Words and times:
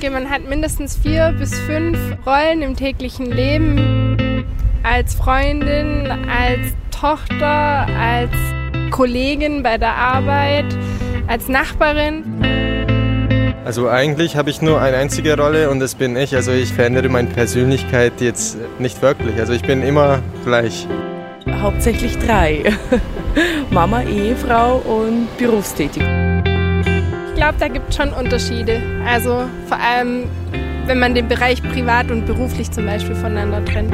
denke, 0.00 0.10
man 0.10 0.28
hat 0.28 0.48
mindestens 0.48 0.96
vier 0.96 1.32
bis 1.38 1.56
fünf 1.60 1.96
Rollen 2.26 2.62
im 2.62 2.74
täglichen 2.74 3.26
Leben. 3.26 4.44
Als 4.82 5.14
Freundin, 5.14 6.08
als 6.28 6.72
Tochter, 6.90 7.86
als 7.96 8.32
Kollegin 8.90 9.62
bei 9.62 9.78
der 9.78 9.94
Arbeit, 9.94 10.64
als 11.28 11.48
Nachbarin. 11.48 12.24
Also 13.64 13.88
eigentlich 13.88 14.36
habe 14.36 14.50
ich 14.50 14.60
nur 14.60 14.80
eine 14.80 14.96
einzige 14.96 15.38
Rolle 15.38 15.70
und 15.70 15.78
das 15.78 15.94
bin 15.94 16.16
ich. 16.16 16.34
Also 16.34 16.50
ich 16.50 16.72
verändere 16.72 17.08
meine 17.08 17.28
Persönlichkeit 17.28 18.14
jetzt 18.20 18.58
nicht 18.80 19.00
wirklich. 19.00 19.38
Also 19.38 19.52
ich 19.52 19.62
bin 19.62 19.80
immer 19.82 20.18
gleich. 20.44 20.88
Hauptsächlich 21.60 22.18
drei. 22.18 22.64
Mama, 23.70 24.02
Ehefrau 24.02 24.78
und 24.78 25.28
berufstätig. 25.38 26.02
Glaube, 27.44 27.58
da 27.60 27.68
gibt 27.68 27.90
es 27.90 27.96
schon 27.96 28.08
Unterschiede. 28.14 28.80
Also 29.06 29.44
vor 29.66 29.76
allem, 29.76 30.30
wenn 30.86 30.98
man 30.98 31.14
den 31.14 31.28
Bereich 31.28 31.62
privat 31.62 32.10
und 32.10 32.24
beruflich 32.24 32.70
zum 32.70 32.86
Beispiel 32.86 33.14
voneinander 33.14 33.62
trennt. 33.66 33.92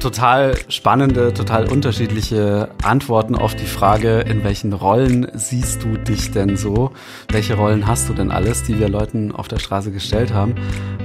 total 0.00 0.54
spannende, 0.68 1.32
total 1.32 1.66
unterschiedliche 1.66 2.68
Antworten 2.82 3.34
auf 3.34 3.54
die 3.56 3.66
Frage, 3.66 4.20
in 4.20 4.44
welchen 4.44 4.72
Rollen 4.72 5.26
siehst 5.32 5.82
du 5.82 5.96
dich 5.96 6.30
denn 6.30 6.56
so? 6.56 6.92
Welche 7.30 7.54
Rollen 7.54 7.86
hast 7.86 8.08
du 8.08 8.12
denn 8.12 8.30
alles, 8.30 8.62
die 8.62 8.78
wir 8.78 8.88
Leuten 8.88 9.32
auf 9.32 9.48
der 9.48 9.58
Straße 9.58 9.90
gestellt 9.90 10.32
haben? 10.32 10.54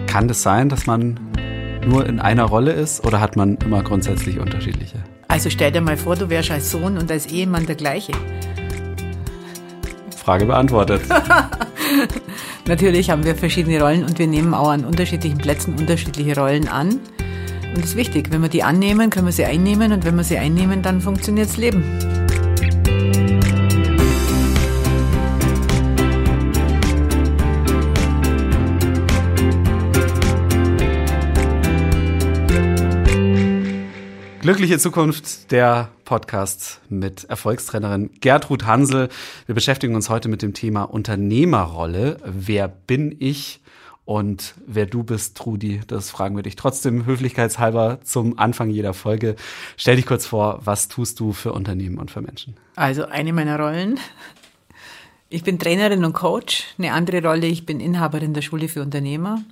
Kann 0.09 0.27
das 0.27 0.41
sein, 0.41 0.70
dass 0.70 0.88
man 0.88 1.20
nur 1.86 2.04
in 2.08 2.20
einer 2.20 2.45
Rolle 2.45 2.72
ist 2.72 3.05
oder 3.05 3.22
hat 3.22 3.36
man 3.36 3.58
immer 3.58 3.84
grundsätzlich 3.84 4.39
unterschiedliche? 4.39 4.97
Also 5.28 5.52
stell 5.52 5.72
dir 5.72 5.81
mal 5.81 5.97
vor, 5.97 6.16
du 6.16 6.31
wärst 6.31 6.50
als 6.50 6.72
Sohn 6.72 6.97
und 6.97 7.11
als 7.11 7.28
Ehemann 7.28 7.67
der 7.67 7.75
gleiche. 7.75 8.14
Frage 10.17 10.47
beantwortet. 10.47 11.03
Natürlich 12.67 13.11
haben 13.11 13.23
wir 13.23 13.36
verschiedene 13.36 13.80
Rollen 13.80 14.03
und 14.03 14.17
wir 14.17 14.25
nehmen 14.25 14.56
auch 14.56 14.69
an 14.69 14.84
unterschiedlichen 14.84 15.38
Plätzen 15.38 15.75
unterschiedliche 15.75 16.36
Rollen 16.36 16.67
an. 16.67 17.00
Und 17.67 17.78
das 17.78 17.91
ist 17.91 17.95
wichtig. 17.95 18.31
Wenn 18.31 18.41
wir 18.41 18.50
die 18.50 18.64
annehmen, 18.64 19.12
können 19.12 19.28
wir 19.28 19.31
sie 19.31 19.45
einnehmen 19.45 19.91
und 19.91 20.06
wenn 20.06 20.16
wir 20.16 20.23
sie 20.23 20.39
einnehmen, 20.39 20.81
dann 20.81 21.02
funktioniert 21.02 21.50
das 21.50 21.58
Leben. 21.58 21.84
Glückliche 34.50 34.80
Zukunft, 34.80 35.52
der 35.52 35.92
Podcast 36.05 36.81
mit 36.89 37.25
Erfolgstrainerin 37.25 38.09
Gertrud 38.19 38.66
Hansel. 38.66 39.09
Wir 39.45 39.53
beschäftigen 39.53 39.94
uns 39.94 40.09
heute 40.09 40.28
mit 40.28 40.41
dem 40.41 40.56
Thema 40.56 40.86
Unternehmerrolle. 40.86 42.17
Wer 42.25 42.67
bin 42.67 43.16
ich? 43.19 43.61
Und 44.06 44.56
wer 44.66 44.88
du 44.88 45.03
bist, 45.03 45.38
Trudi, 45.38 45.81
das 45.86 46.09
fragen 46.09 46.36
wir 46.36 46.41
dich 46.41 46.56
trotzdem 46.56 47.06
höflichkeitshalber 47.06 48.00
zum 48.03 48.39
Anfang 48.39 48.72
jeder 48.72 48.95
Folge. 48.95 49.36
Stell 49.78 49.97
dich 49.97 50.08
kurz 50.08 50.25
vor, 50.25 50.61
was 50.63 50.88
tust 50.88 51.19
du 51.19 51.31
für 51.31 51.53
Unternehmen 51.53 52.00
und 52.00 52.09
für 52.09 52.22
Menschen? 52.22 52.58
Also 52.75 53.06
eine 53.06 53.34
meiner 53.34 53.59
Rollen. 53.59 54.00
Ich 55.30 55.44
bin 55.44 55.59
Trainerin 55.59 56.03
und 56.03 56.13
Coach. 56.13 56.63
Eine 56.80 56.94
andere 56.94 57.22
Rolle, 57.22 57.45
ich 57.45 57.67
bin 57.67 57.80
Inhaberin 57.80 58.34
der 58.34 58.41
Schule 58.41 58.67
für 58.67 58.81
Unternehmer. 58.81 59.44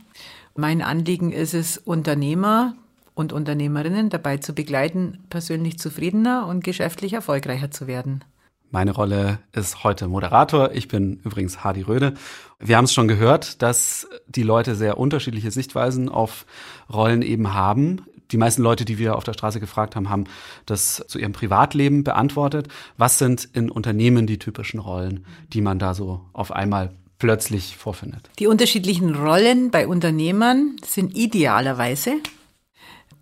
Mein 0.56 0.82
Anliegen 0.82 1.32
ist 1.32 1.54
es, 1.54 1.78
Unternehmer 1.78 2.74
und 3.18 3.34
Unternehmerinnen 3.34 4.10
dabei 4.10 4.38
zu 4.38 4.54
begleiten, 4.54 5.20
persönlich 5.30 5.80
zufriedener 5.80 6.46
und 6.48 6.64
geschäftlich 6.64 7.14
erfolgreicher 7.14 7.72
zu 7.72 7.88
werden. 7.88 8.24
Meine 8.70 8.92
Rolle 8.92 9.40
ist 9.54 9.84
heute 9.84 10.08
Moderator. 10.08 10.72
Ich 10.74 10.88
bin 10.88 11.22
übrigens 11.24 11.64
Hardy 11.64 11.82
Röde. 11.82 12.14
Wir 12.60 12.78
haben 12.78 12.86
es 12.86 12.94
schon 12.94 13.08
gehört, 13.08 13.62
dass 13.62 14.08
die 14.28 14.44
Leute 14.44 14.76
sehr 14.76 14.98
unterschiedliche 14.98 15.52
Sichtweisen 15.52 16.10
auf 16.10 16.46
Rollen 16.94 17.22
eben 17.22 17.54
haben. 17.54 18.04
Die 18.32 18.38
meisten 18.38 18.62
Leute, 18.62 18.84
die 18.84 19.00
wir 19.00 19.16
auf 19.16 19.24
der 19.24 19.34
Straße 19.34 19.60
gefragt 19.60 19.96
haben, 19.96 20.10
haben 20.10 20.26
das 20.66 21.04
zu 21.08 21.18
ihrem 21.18 21.32
Privatleben 21.32 22.04
beantwortet. 22.04 22.68
Was 22.98 23.18
sind 23.18 23.46
in 23.54 23.72
Unternehmen 23.72 24.28
die 24.28 24.38
typischen 24.38 24.80
Rollen, 24.80 25.26
die 25.54 25.62
man 25.62 25.80
da 25.80 25.94
so 25.94 26.22
auf 26.34 26.52
einmal 26.52 26.94
plötzlich 27.20 27.78
vorfindet? 27.78 28.30
Die 28.38 28.48
unterschiedlichen 28.48 29.16
Rollen 29.16 29.72
bei 29.72 29.88
Unternehmern 29.88 30.76
sind 30.86 31.16
idealerweise, 31.16 32.16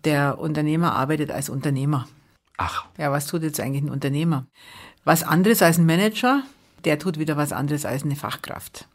der 0.06 0.38
Unternehmer 0.38 0.94
arbeitet 0.94 1.30
als 1.30 1.50
Unternehmer. 1.50 2.08
Ach. 2.56 2.86
Ja, 2.96 3.12
was 3.12 3.26
tut 3.26 3.42
jetzt 3.42 3.60
eigentlich 3.60 3.82
ein 3.82 3.90
Unternehmer? 3.90 4.46
was 5.06 5.22
anderes 5.22 5.62
als 5.62 5.78
ein 5.78 5.86
Manager, 5.86 6.42
der 6.84 6.98
tut 6.98 7.18
wieder 7.18 7.38
was 7.38 7.52
anderes 7.52 7.86
als 7.86 8.02
eine 8.02 8.16
Fachkraft. 8.16 8.88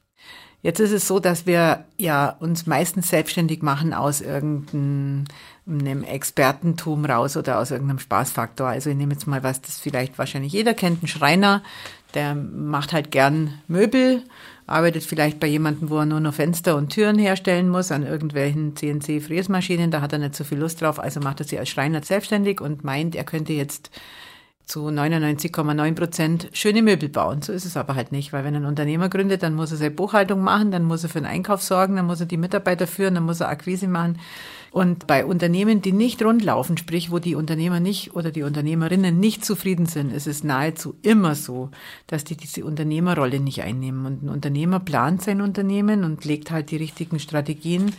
Jetzt 0.61 0.79
ist 0.79 0.91
es 0.91 1.07
so, 1.07 1.19
dass 1.19 1.47
wir 1.47 1.85
ja 1.97 2.35
uns 2.39 2.67
meistens 2.67 3.09
selbstständig 3.09 3.63
machen 3.63 3.95
aus 3.95 4.21
irgendeinem 4.21 6.03
Expertentum 6.03 7.05
raus 7.05 7.35
oder 7.35 7.57
aus 7.57 7.71
irgendeinem 7.71 7.97
Spaßfaktor. 7.97 8.67
Also 8.67 8.91
ich 8.91 8.95
nehme 8.95 9.13
jetzt 9.13 9.25
mal 9.25 9.41
was, 9.41 9.61
das 9.61 9.79
vielleicht 9.79 10.19
wahrscheinlich 10.19 10.53
jeder 10.53 10.75
kennt, 10.75 11.01
ein 11.01 11.07
Schreiner, 11.07 11.63
der 12.13 12.35
macht 12.35 12.93
halt 12.93 13.09
gern 13.09 13.59
Möbel, 13.67 14.21
arbeitet 14.71 15.03
vielleicht 15.03 15.39
bei 15.39 15.47
jemandem, 15.47 15.89
wo 15.89 15.99
er 15.99 16.05
nur 16.05 16.19
noch 16.19 16.33
Fenster 16.33 16.75
und 16.75 16.89
Türen 16.89 17.19
herstellen 17.19 17.69
muss, 17.69 17.91
an 17.91 18.03
irgendwelchen 18.03 18.75
CNC-Fräsmaschinen, 18.75 19.91
da 19.91 20.01
hat 20.01 20.13
er 20.13 20.19
nicht 20.19 20.35
so 20.35 20.43
viel 20.43 20.59
Lust 20.59 20.81
drauf, 20.81 20.99
also 20.99 21.19
macht 21.19 21.39
er 21.39 21.45
sich 21.45 21.59
als 21.59 21.69
Schreiner 21.69 22.01
selbstständig 22.03 22.61
und 22.61 22.83
meint, 22.83 23.15
er 23.15 23.23
könnte 23.23 23.53
jetzt 23.53 23.91
zu 24.65 24.87
99,9 24.87 25.95
Prozent 25.95 26.49
schöne 26.53 26.81
Möbel 26.81 27.09
bauen. 27.09 27.41
So 27.41 27.51
ist 27.51 27.65
es 27.65 27.75
aber 27.75 27.95
halt 27.95 28.11
nicht, 28.11 28.31
weil 28.31 28.45
wenn 28.45 28.55
ein 28.55 28.65
Unternehmer 28.65 29.09
gründet, 29.09 29.43
dann 29.43 29.53
muss 29.53 29.71
er 29.71 29.77
seine 29.77 29.91
Buchhaltung 29.91 30.41
machen, 30.41 30.71
dann 30.71 30.83
muss 30.83 31.03
er 31.03 31.09
für 31.09 31.19
den 31.19 31.25
Einkauf 31.25 31.61
sorgen, 31.61 31.97
dann 31.97 32.05
muss 32.05 32.21
er 32.21 32.25
die 32.25 32.37
Mitarbeiter 32.37 32.87
führen, 32.87 33.15
dann 33.15 33.25
muss 33.25 33.41
er 33.41 33.49
Akquise 33.49 33.87
machen. 33.87 34.17
Und 34.71 35.05
bei 35.05 35.25
Unternehmen, 35.25 35.81
die 35.81 35.91
nicht 35.91 36.23
rundlaufen, 36.23 36.77
sprich, 36.77 37.11
wo 37.11 37.19
die 37.19 37.35
Unternehmer 37.35 37.81
nicht 37.81 38.15
oder 38.15 38.31
die 38.31 38.43
Unternehmerinnen 38.43 39.19
nicht 39.19 39.43
zufrieden 39.43 39.85
sind, 39.85 40.13
ist 40.13 40.27
es 40.27 40.45
nahezu 40.45 40.95
immer 41.01 41.35
so, 41.35 41.69
dass 42.07 42.23
die 42.23 42.37
diese 42.37 42.63
Unternehmerrolle 42.63 43.41
nicht 43.41 43.63
einnehmen. 43.63 44.05
Und 44.05 44.23
ein 44.23 44.29
Unternehmer 44.29 44.79
plant 44.79 45.23
sein 45.23 45.41
Unternehmen 45.41 46.05
und 46.05 46.23
legt 46.23 46.51
halt 46.51 46.71
die 46.71 46.77
richtigen 46.77 47.19
Strategien, 47.19 47.91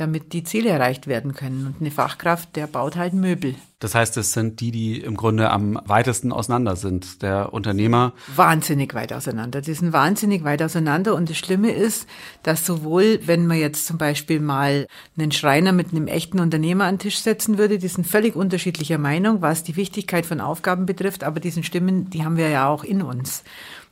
damit 0.00 0.32
die 0.32 0.44
Ziele 0.44 0.70
erreicht 0.70 1.06
werden 1.06 1.34
können. 1.34 1.66
Und 1.66 1.80
eine 1.80 1.90
Fachkraft, 1.90 2.56
der 2.56 2.66
baut 2.66 2.96
halt 2.96 3.14
Möbel. 3.14 3.54
Das 3.80 3.94
heißt, 3.94 4.16
es 4.16 4.32
sind 4.32 4.58
die, 4.60 4.72
die 4.72 5.00
im 5.00 5.16
Grunde 5.16 5.50
am 5.50 5.80
weitesten 5.84 6.32
auseinander 6.32 6.74
sind. 6.74 7.22
Der 7.22 7.52
Unternehmer. 7.52 8.12
Wahnsinnig 8.34 8.92
weit 8.94 9.12
auseinander. 9.12 9.60
Die 9.60 9.74
sind 9.74 9.92
wahnsinnig 9.92 10.42
weit 10.42 10.62
auseinander. 10.62 11.14
Und 11.14 11.30
das 11.30 11.36
Schlimme 11.36 11.70
ist, 11.70 12.08
dass 12.42 12.66
sowohl, 12.66 13.20
wenn 13.26 13.46
man 13.46 13.58
jetzt 13.58 13.86
zum 13.86 13.96
Beispiel 13.96 14.40
mal 14.40 14.88
einen 15.16 15.30
Schreiner 15.30 15.72
mit 15.72 15.92
einem 15.92 16.08
echten 16.08 16.40
Unternehmer 16.40 16.84
an 16.84 16.96
den 16.96 17.00
Tisch 17.00 17.20
setzen 17.20 17.56
würde, 17.56 17.78
die 17.78 17.88
sind 17.88 18.06
völlig 18.06 18.34
unterschiedlicher 18.34 18.98
Meinung, 18.98 19.42
was 19.42 19.62
die 19.62 19.76
Wichtigkeit 19.76 20.26
von 20.26 20.40
Aufgaben 20.40 20.84
betrifft. 20.84 21.22
Aber 21.22 21.38
diesen 21.38 21.62
Stimmen, 21.62 22.10
die 22.10 22.24
haben 22.24 22.36
wir 22.36 22.48
ja 22.48 22.68
auch 22.68 22.82
in 22.82 23.02
uns. 23.02 23.44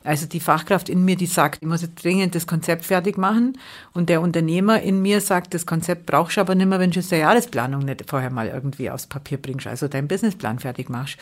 Also 0.03 0.25
die 0.25 0.39
Fachkraft 0.39 0.89
in 0.89 1.03
mir, 1.03 1.15
die 1.15 1.25
sagt, 1.25 1.61
ich 1.61 1.67
muss 1.67 1.81
jetzt 1.81 2.03
dringend 2.03 2.35
das 2.35 2.47
Konzept 2.47 2.85
fertig 2.85 3.17
machen. 3.17 3.57
Und 3.93 4.09
der 4.09 4.21
Unternehmer 4.21 4.81
in 4.81 5.01
mir 5.01 5.21
sagt, 5.21 5.53
das 5.53 5.65
Konzept 5.65 6.05
brauchst 6.05 6.37
du 6.37 6.41
aber 6.41 6.55
nicht 6.55 6.67
mehr, 6.67 6.79
wenn 6.79 6.91
du 6.91 6.99
jetzt 6.99 7.11
der 7.11 7.19
Jahresplanung 7.19 7.83
nicht 7.83 8.09
vorher 8.09 8.29
mal 8.29 8.47
irgendwie 8.47 8.89
aufs 8.89 9.07
Papier 9.07 9.37
bringst, 9.37 9.67
also 9.67 9.87
deinen 9.87 10.07
Businessplan 10.07 10.59
fertig 10.59 10.89
machst. 10.89 11.17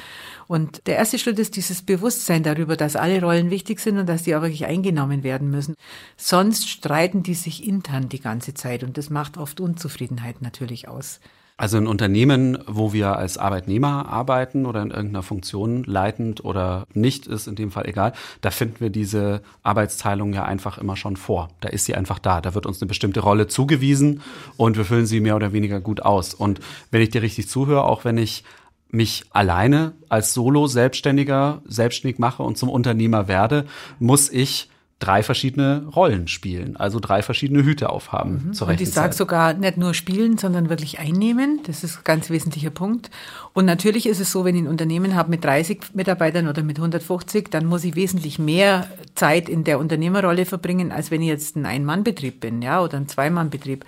Und 0.48 0.86
der 0.88 0.98
erste 0.98 1.18
Schritt 1.18 1.40
ist 1.40 1.56
dieses 1.56 1.82
Bewusstsein 1.82 2.44
darüber, 2.44 2.78
dass 2.78 2.96
alle 2.96 3.22
Rollen 3.22 3.50
wichtig 3.50 3.80
sind 3.80 3.98
und 3.98 4.08
dass 4.08 4.24
die 4.24 4.36
auch 4.36 4.42
wirklich 4.42 4.66
eingenommen 4.66 5.24
werden 5.24 5.50
müssen. 5.50 5.76
Sonst 6.18 6.70
streiten 6.70 7.24
die 7.24 7.34
sich 7.34 7.68
intern 7.68 8.10
die 8.10 8.22
ganze 8.22 8.54
Zeit 8.54 8.84
und 8.84 8.98
das 8.98 9.10
macht 9.10 9.38
oft 9.38 9.60
Unzufriedenheit 9.60 10.42
natürlich 10.42 10.88
aus. 10.88 11.20
Also 11.58 11.78
in 11.78 11.88
Unternehmen, 11.88 12.58
wo 12.68 12.92
wir 12.92 13.16
als 13.16 13.38
Arbeitnehmer 13.38 14.10
arbeiten 14.10 14.66
oder 14.66 14.82
in 14.82 14.92
irgendeiner 14.92 15.24
Funktion 15.24 15.86
leitend 15.86 16.44
oder 16.44 16.86
nicht, 16.94 17.28
ist 17.28 17.48
in 17.48 17.56
dem 17.56 17.72
Fall 17.72 17.88
egal, 17.88 18.12
da 18.42 18.52
finden 18.52 18.82
wir 18.82 18.90
diese 18.90 19.42
Arbeitsteilung 19.64 20.34
ja 20.34 20.44
einfach 20.44 20.78
immer 20.78 20.98
schon 20.98 21.16
vor. 21.16 21.48
Da 21.62 21.70
ist 21.70 21.86
sie 21.86 21.96
einfach 21.96 22.20
da. 22.20 22.42
Da 22.42 22.56
wird 22.56 22.66
uns 22.66 22.82
eine 22.82 22.90
bestimmte 22.90 23.22
Rolle 23.22 23.48
zugewiesen 23.48 24.22
und 24.58 24.76
wir 24.76 24.84
füllen 24.84 25.06
sie 25.06 25.22
mehr 25.22 25.38
oder 25.38 25.54
weniger 25.54 25.80
gut 25.80 26.02
aus. 26.02 26.34
Und 26.34 26.60
wenn 26.92 27.02
ich 27.02 27.12
dir 27.12 27.22
richtig 27.22 27.48
zuhöre, 27.48 27.86
auch 27.86 28.04
wenn 28.04 28.18
ich 28.18 28.44
mich 28.90 29.24
alleine 29.32 29.94
als 30.10 30.34
Solo-Selbstständiger 30.34 31.62
selbstständig 31.66 32.20
mache 32.20 32.44
und 32.44 32.58
zum 32.58 32.70
Unternehmer 32.70 33.30
werde, 33.30 33.66
muss 34.00 34.30
ich 34.30 34.70
drei 35.00 35.24
verschiedene 35.24 35.86
Rollen 35.94 36.28
spielen, 36.28 36.78
also 36.78 37.00
drei 37.02 37.22
verschiedene 37.22 37.66
Hüte 37.66 37.90
aufhaben. 37.90 38.48
Mhm. 38.48 38.54
Zur 38.54 38.70
und 38.70 38.80
ich 38.80 38.92
sage 38.92 39.14
sogar 39.14 39.54
nicht 39.54 39.78
nur 39.78 39.94
spielen, 39.94 40.38
sondern 40.38 40.70
wirklich 40.70 41.00
einnehmen. 41.00 41.60
Das 41.66 41.84
ist 41.84 41.98
ein 41.98 42.04
ganz 42.06 42.30
wesentlicher 42.30 42.70
Punkt. 42.70 43.10
Und 43.54 43.66
natürlich 43.66 44.08
ist 44.08 44.22
es 44.22 44.32
so, 44.32 44.46
wenn 44.46 44.56
ich 44.56 44.62
ein 44.62 44.68
Unternehmen 44.68 45.16
habe 45.16 45.30
mit 45.30 45.44
30 45.44 45.94
Mitarbeitern 45.94 46.48
oder 46.48 46.64
mit 46.64 46.78
150, 46.78 47.50
dann 47.50 47.66
muss 47.66 47.84
ich 47.84 47.96
wesentlich 47.96 48.40
mehr 48.40 48.88
Zeit 49.16 49.50
in 49.50 49.66
der 49.66 49.80
Unternehmerrolle 49.80 50.46
verbringen, 50.46 50.94
als 50.94 51.12
wenn 51.12 51.22
ich 51.22 51.28
jetzt 51.28 51.58
ein 51.58 51.66
Ein-Mann-Betrieb 51.66 52.40
bin, 52.40 52.62
ja, 52.62 52.82
oder 52.82 52.98
ein 52.98 53.10
Zwei-Mann-Betrieb. 53.10 53.84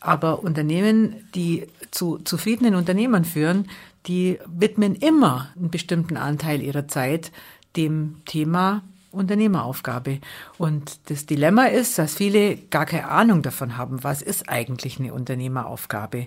Aber 0.00 0.42
Unternehmen, 0.42 1.28
die 1.34 1.66
zu 1.90 2.18
zufriedenen 2.18 2.74
Unternehmern 2.74 3.24
führen, 3.24 3.68
die 4.06 4.38
widmen 4.46 4.96
immer 4.96 5.48
einen 5.56 5.70
bestimmten 5.70 6.16
Anteil 6.18 6.60
ihrer 6.60 6.88
Zeit 6.88 7.32
dem 7.76 8.16
Thema 8.26 8.82
Unternehmeraufgabe. 9.12 10.18
Und 10.58 10.98
das 11.10 11.26
Dilemma 11.26 11.66
ist, 11.66 11.98
dass 11.98 12.14
viele 12.14 12.56
gar 12.56 12.86
keine 12.86 13.08
Ahnung 13.08 13.42
davon 13.42 13.76
haben, 13.76 14.02
was 14.02 14.22
ist 14.22 14.48
eigentlich 14.48 14.98
eine 14.98 15.14
Unternehmeraufgabe. 15.14 16.26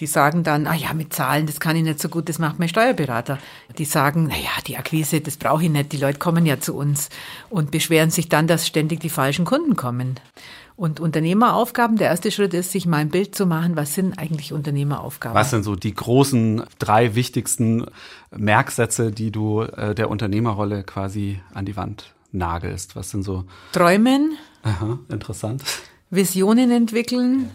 Die 0.00 0.06
sagen 0.06 0.42
dann, 0.42 0.66
ah 0.66 0.74
ja, 0.74 0.92
mit 0.92 1.12
Zahlen, 1.12 1.46
das 1.46 1.60
kann 1.60 1.76
ich 1.76 1.84
nicht 1.84 2.00
so 2.00 2.08
gut, 2.08 2.28
das 2.28 2.40
macht 2.40 2.58
mein 2.58 2.68
Steuerberater. 2.68 3.38
Die 3.78 3.84
sagen, 3.84 4.26
na 4.28 4.36
ja, 4.36 4.50
die 4.66 4.76
Akquise, 4.76 5.20
das 5.20 5.36
brauche 5.36 5.64
ich 5.64 5.70
nicht, 5.70 5.92
die 5.92 5.98
Leute 5.98 6.18
kommen 6.18 6.46
ja 6.46 6.58
zu 6.58 6.74
uns 6.74 7.10
und 7.48 7.70
beschweren 7.70 8.10
sich 8.10 8.28
dann, 8.28 8.48
dass 8.48 8.66
ständig 8.66 9.00
die 9.00 9.10
falschen 9.10 9.44
Kunden 9.44 9.76
kommen. 9.76 10.18
Und 10.76 10.98
Unternehmeraufgaben, 10.98 11.96
der 11.96 12.08
erste 12.08 12.32
Schritt 12.32 12.52
ist, 12.52 12.72
sich 12.72 12.84
mal 12.84 12.96
ein 12.96 13.10
Bild 13.10 13.34
zu 13.34 13.46
machen, 13.46 13.76
was 13.76 13.94
sind 13.94 14.18
eigentlich 14.18 14.52
Unternehmeraufgaben? 14.52 15.34
Was 15.34 15.50
sind 15.50 15.62
so 15.62 15.76
die 15.76 15.94
großen 15.94 16.64
drei 16.80 17.14
wichtigsten 17.14 17.86
Merksätze, 18.36 19.12
die 19.12 19.30
du 19.30 19.62
äh, 19.62 19.94
der 19.94 20.10
Unternehmerrolle 20.10 20.82
quasi 20.82 21.40
an 21.52 21.64
die 21.64 21.76
Wand 21.76 22.12
nagelst? 22.32 22.96
Was 22.96 23.10
sind 23.10 23.22
so? 23.22 23.44
Träumen. 23.72 24.36
Aha, 24.64 24.98
interessant. 25.08 25.62
Visionen 26.10 26.72
entwickeln 26.72 27.50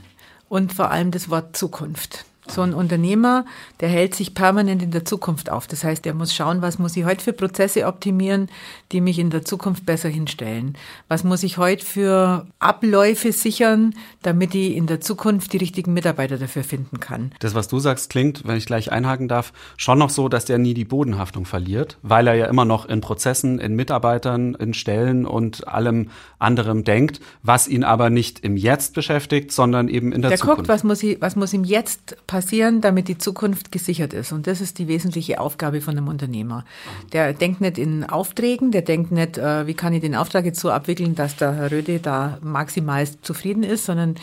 und 0.47 0.71
vor 0.71 0.89
allem 0.89 1.11
das 1.11 1.29
Wort 1.29 1.57
Zukunft. 1.57 2.25
So 2.49 2.61
ein 2.61 2.73
Unternehmer, 2.73 3.45
der 3.79 3.89
hält 3.89 4.15
sich 4.15 4.33
permanent 4.33 4.81
in 4.81 4.91
der 4.91 5.05
Zukunft 5.05 5.51
auf. 5.51 5.67
Das 5.67 5.83
heißt, 5.83 6.05
er 6.05 6.13
muss 6.15 6.33
schauen, 6.33 6.61
was 6.61 6.79
muss 6.79 6.97
ich 6.97 7.05
heute 7.05 7.23
für 7.23 7.33
Prozesse 7.33 7.85
optimieren, 7.85 8.49
die 8.91 9.01
mich 9.01 9.19
in 9.19 9.29
der 9.29 9.45
Zukunft 9.45 9.85
besser 9.85 10.09
hinstellen? 10.09 10.75
Was 11.07 11.23
muss 11.23 11.43
ich 11.43 11.57
heute 11.57 11.85
für 11.85 12.47
Abläufe 12.57 13.31
sichern, 13.31 13.93
damit 14.23 14.55
ich 14.55 14.75
in 14.75 14.87
der 14.87 14.99
Zukunft 14.99 15.53
die 15.53 15.57
richtigen 15.57 15.93
Mitarbeiter 15.93 16.37
dafür 16.37 16.63
finden 16.63 16.99
kann? 16.99 17.31
Das, 17.39 17.53
was 17.53 17.67
du 17.67 17.79
sagst, 17.79 18.09
klingt, 18.09 18.47
wenn 18.47 18.57
ich 18.57 18.65
gleich 18.65 18.91
einhaken 18.91 19.27
darf, 19.27 19.53
schon 19.77 19.99
noch 19.99 20.09
so, 20.09 20.27
dass 20.27 20.45
der 20.45 20.57
nie 20.57 20.73
die 20.73 20.85
Bodenhaftung 20.85 21.45
verliert, 21.45 21.97
weil 22.01 22.27
er 22.27 22.33
ja 22.33 22.45
immer 22.47 22.65
noch 22.65 22.85
in 22.85 23.01
Prozessen, 23.01 23.59
in 23.59 23.75
Mitarbeitern, 23.75 24.55
in 24.55 24.73
Stellen 24.73 25.25
und 25.25 25.67
allem 25.67 26.09
anderem 26.39 26.83
denkt, 26.83 27.19
was 27.43 27.67
ihn 27.67 27.83
aber 27.83 28.09
nicht 28.09 28.39
im 28.39 28.57
Jetzt 28.57 28.95
beschäftigt, 28.95 29.51
sondern 29.51 29.87
eben 29.87 30.11
in 30.11 30.21
der, 30.21 30.31
der 30.31 30.39
Zukunft. 30.39 30.57
Der 30.57 30.63
guckt, 30.63 30.69
was 30.69 30.83
muss, 30.83 31.03
ich, 31.03 31.21
was 31.21 31.35
muss 31.35 31.53
ihm 31.53 31.63
jetzt 31.63 32.15
passieren 32.25 32.38
passieren, 32.39 32.79
damit 32.79 33.09
die 33.09 33.17
Zukunft 33.17 33.69
gesichert 33.69 34.13
ist. 34.13 34.31
Und 34.31 34.47
das 34.47 34.61
ist 34.61 34.79
die 34.79 34.87
wesentliche 34.87 35.41
Aufgabe 35.41 35.81
von 35.81 35.97
einem 35.97 36.07
Unternehmer. 36.07 36.63
Der 37.11 37.33
denkt 37.33 37.59
nicht 37.59 37.77
in 37.77 38.05
Aufträgen, 38.05 38.71
der 38.71 38.81
denkt 38.81 39.11
nicht, 39.11 39.37
äh, 39.37 39.67
wie 39.67 39.73
kann 39.73 39.93
ich 39.93 39.99
den 39.99 40.15
Auftrag 40.15 40.45
jetzt 40.45 40.61
so 40.61 40.71
abwickeln, 40.71 41.15
dass 41.15 41.35
der 41.35 41.53
Herr 41.53 41.69
Röde 41.69 41.99
da 41.99 42.37
maximal 42.41 43.05
zufrieden 43.21 43.63
ist, 43.63 43.83
sondern 43.85 44.15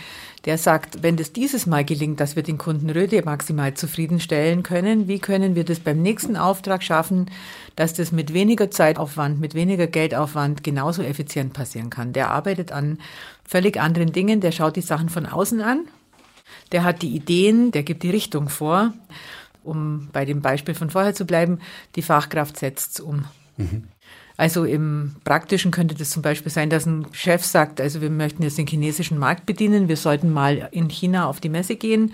der 0.47 0.57
sagt, 0.57 1.03
wenn 1.03 1.19
das 1.19 1.33
dieses 1.33 1.67
Mal 1.67 1.85
gelingt, 1.85 2.21
dass 2.21 2.37
wir 2.37 2.43
den 2.43 2.57
Kunden 2.57 2.89
Röde 2.89 3.23
maximal 3.23 3.75
zufriedenstellen 3.75 4.63
können, 4.63 5.09
wie 5.09 5.19
können 5.19 5.55
wir 5.55 5.65
das 5.65 5.81
beim 5.81 6.01
nächsten 6.01 6.39
Auftrag 6.39 6.83
schaffen, 6.83 7.27
dass 7.75 7.93
das 7.93 8.13
mit 8.13 8.33
weniger 8.33 8.71
Zeitaufwand, 8.71 9.41
mit 9.41 9.55
weniger 9.55 9.89
Geldaufwand 9.89 10.65
genauso 10.65 11.03
effizient 11.03 11.53
passieren 11.53 11.91
kann. 11.91 12.15
Der 12.15 12.31
arbeitet 12.31 12.73
an 12.73 12.99
völlig 13.45 13.79
anderen 13.79 14.13
Dingen, 14.13 14.41
der 14.41 14.53
schaut 14.53 14.77
die 14.77 14.81
Sachen 14.81 15.11
von 15.11 15.27
außen 15.27 15.61
an 15.61 15.81
der 16.73 16.85
hat 16.85 17.03
die 17.03 17.15
Ideen, 17.15 17.71
der 17.73 17.83
gibt 17.83 18.03
die 18.03 18.11
Richtung 18.11 18.49
vor. 18.49 18.93
Um 19.63 20.09
bei 20.13 20.25
dem 20.25 20.43
Beispiel 20.43 20.75
von 20.75 20.91
vorher 20.91 21.15
zu 21.15 21.25
bleiben, 21.25 21.59
die 21.97 22.03
Fachkraft 22.03 22.57
setzt 22.57 22.93
es 22.93 23.01
um. 23.01 23.25
Mhm. 23.57 23.85
Also 24.37 24.65
im 24.65 25.17
Praktischen 25.25 25.71
könnte 25.71 25.95
das 25.95 26.11
zum 26.11 26.23
Beispiel 26.23 26.53
sein, 26.53 26.71
dass 26.71 26.87
ein 26.87 27.07
Chef 27.13 27.45
sagt, 27.45 27.81
also 27.81 28.01
wir 28.01 28.11
möchten 28.11 28.43
jetzt 28.43 28.59
den 28.59 28.67
chinesischen 28.67 29.19
Markt 29.19 29.47
bedienen, 29.47 29.89
wir 29.89 29.97
sollten 29.97 30.31
mal 30.31 30.69
in 30.73 30.89
China 30.89 31.27
auf 31.27 31.41
die 31.41 31.49
Messe 31.49 31.77
gehen 31.77 32.13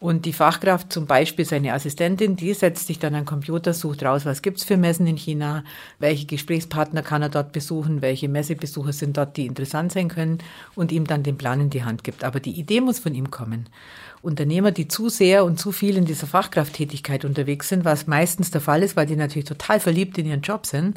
und 0.00 0.26
die 0.26 0.32
Fachkraft, 0.32 0.92
zum 0.92 1.06
Beispiel 1.06 1.44
seine 1.44 1.72
Assistentin, 1.72 2.36
die 2.36 2.54
setzt 2.54 2.86
sich 2.86 3.00
dann 3.00 3.14
an 3.14 3.22
den 3.22 3.26
Computer, 3.26 3.74
sucht 3.74 4.04
raus, 4.04 4.24
was 4.24 4.42
gibt's 4.42 4.62
für 4.62 4.76
Messen 4.76 5.08
in 5.08 5.16
China, 5.16 5.64
welche 5.98 6.26
Gesprächspartner 6.26 7.02
kann 7.02 7.22
er 7.22 7.30
dort 7.30 7.50
besuchen, 7.50 8.00
welche 8.00 8.28
Messebesucher 8.28 8.92
sind 8.92 9.16
dort, 9.16 9.36
die 9.36 9.46
interessant 9.46 9.90
sein 9.90 10.08
können 10.08 10.38
und 10.76 10.92
ihm 10.92 11.06
dann 11.06 11.24
den 11.24 11.36
Plan 11.36 11.60
in 11.60 11.70
die 11.70 11.82
Hand 11.82 12.04
gibt. 12.04 12.22
Aber 12.22 12.38
die 12.38 12.52
Idee 12.52 12.80
muss 12.80 13.00
von 13.00 13.14
ihm 13.14 13.32
kommen. 13.32 13.68
Unternehmer, 14.22 14.70
die 14.70 14.86
zu 14.86 15.08
sehr 15.08 15.44
und 15.44 15.58
zu 15.58 15.72
viel 15.72 15.96
in 15.96 16.04
dieser 16.04 16.28
Fachkrafttätigkeit 16.28 17.24
unterwegs 17.24 17.68
sind, 17.68 17.84
was 17.84 18.06
meistens 18.06 18.52
der 18.52 18.60
Fall 18.60 18.84
ist, 18.84 18.94
weil 18.94 19.06
die 19.06 19.16
natürlich 19.16 19.48
total 19.48 19.80
verliebt 19.80 20.16
in 20.18 20.26
ihren 20.26 20.42
Job 20.42 20.66
sind, 20.66 20.96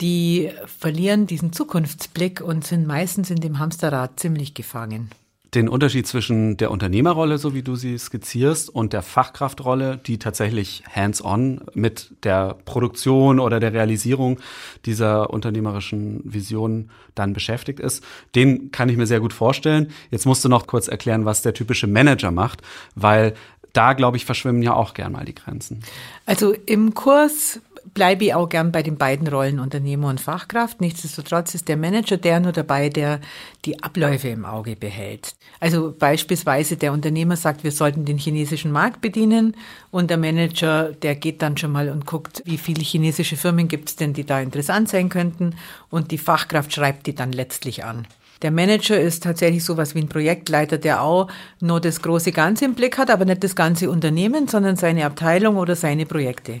die 0.00 0.50
verlieren 0.66 1.28
diesen 1.28 1.52
Zukunftsblick 1.52 2.40
und 2.40 2.66
sind 2.66 2.86
meistens 2.86 3.30
in 3.30 3.40
dem 3.40 3.60
Hamsterrad 3.60 4.18
ziemlich 4.18 4.54
gefangen 4.54 5.10
den 5.54 5.68
Unterschied 5.68 6.06
zwischen 6.06 6.56
der 6.56 6.70
Unternehmerrolle, 6.70 7.38
so 7.38 7.54
wie 7.54 7.62
du 7.62 7.76
sie 7.76 7.98
skizzierst, 7.98 8.68
und 8.68 8.92
der 8.92 9.02
Fachkraftrolle, 9.02 9.96
die 9.96 10.18
tatsächlich 10.18 10.82
hands-on 10.92 11.62
mit 11.74 12.12
der 12.24 12.56
Produktion 12.64 13.38
oder 13.40 13.60
der 13.60 13.72
Realisierung 13.72 14.38
dieser 14.84 15.30
unternehmerischen 15.30 16.20
Vision 16.24 16.90
dann 17.14 17.32
beschäftigt 17.32 17.80
ist, 17.80 18.04
den 18.34 18.70
kann 18.70 18.88
ich 18.88 18.96
mir 18.96 19.06
sehr 19.06 19.20
gut 19.20 19.32
vorstellen. 19.32 19.92
Jetzt 20.10 20.26
musst 20.26 20.44
du 20.44 20.48
noch 20.48 20.66
kurz 20.66 20.88
erklären, 20.88 21.24
was 21.24 21.42
der 21.42 21.54
typische 21.54 21.86
Manager 21.86 22.30
macht, 22.30 22.62
weil 22.94 23.34
da, 23.72 23.92
glaube 23.92 24.16
ich, 24.16 24.24
verschwimmen 24.24 24.62
ja 24.62 24.74
auch 24.74 24.94
gern 24.94 25.12
mal 25.12 25.24
die 25.24 25.34
Grenzen. 25.34 25.80
Also 26.24 26.52
im 26.52 26.94
Kurs 26.94 27.60
bleibe 27.94 28.24
ich 28.24 28.34
auch 28.34 28.48
gern 28.48 28.72
bei 28.72 28.82
den 28.82 28.96
beiden 28.96 29.26
Rollen 29.26 29.60
Unternehmer 29.60 30.08
und 30.08 30.20
Fachkraft. 30.20 30.80
Nichtsdestotrotz 30.80 31.54
ist 31.54 31.68
der 31.68 31.76
Manager 31.76 32.16
der 32.16 32.40
nur 32.40 32.52
dabei, 32.52 32.88
der 32.88 33.20
die 33.64 33.82
Abläufe 33.82 34.28
im 34.28 34.44
Auge 34.44 34.76
behält. 34.76 35.34
Also 35.60 35.94
beispielsweise 35.98 36.76
der 36.76 36.92
Unternehmer 36.92 37.36
sagt, 37.36 37.64
wir 37.64 37.72
sollten 37.72 38.04
den 38.04 38.18
chinesischen 38.18 38.72
Markt 38.72 39.00
bedienen 39.00 39.56
und 39.90 40.10
der 40.10 40.18
Manager, 40.18 40.92
der 40.92 41.14
geht 41.14 41.42
dann 41.42 41.56
schon 41.56 41.72
mal 41.72 41.88
und 41.88 42.06
guckt, 42.06 42.42
wie 42.44 42.58
viele 42.58 42.82
chinesische 42.82 43.36
Firmen 43.36 43.68
gibt 43.68 43.88
es 43.90 43.96
denn, 43.96 44.12
die 44.12 44.24
da 44.24 44.40
interessant 44.40 44.88
sein 44.88 45.08
könnten 45.08 45.54
und 45.90 46.10
die 46.10 46.18
Fachkraft 46.18 46.72
schreibt 46.72 47.06
die 47.06 47.14
dann 47.14 47.32
letztlich 47.32 47.84
an. 47.84 48.06
Der 48.42 48.50
Manager 48.50 49.00
ist 49.00 49.22
tatsächlich 49.22 49.64
sowas 49.64 49.94
wie 49.94 50.00
ein 50.00 50.08
Projektleiter, 50.08 50.76
der 50.76 51.02
auch 51.02 51.28
nur 51.60 51.80
das 51.80 52.02
große 52.02 52.32
Ganze 52.32 52.66
im 52.66 52.74
Blick 52.74 52.98
hat, 52.98 53.10
aber 53.10 53.24
nicht 53.24 53.42
das 53.42 53.56
ganze 53.56 53.90
Unternehmen, 53.90 54.46
sondern 54.46 54.76
seine 54.76 55.06
Abteilung 55.06 55.56
oder 55.56 55.74
seine 55.74 56.04
Projekte. 56.04 56.60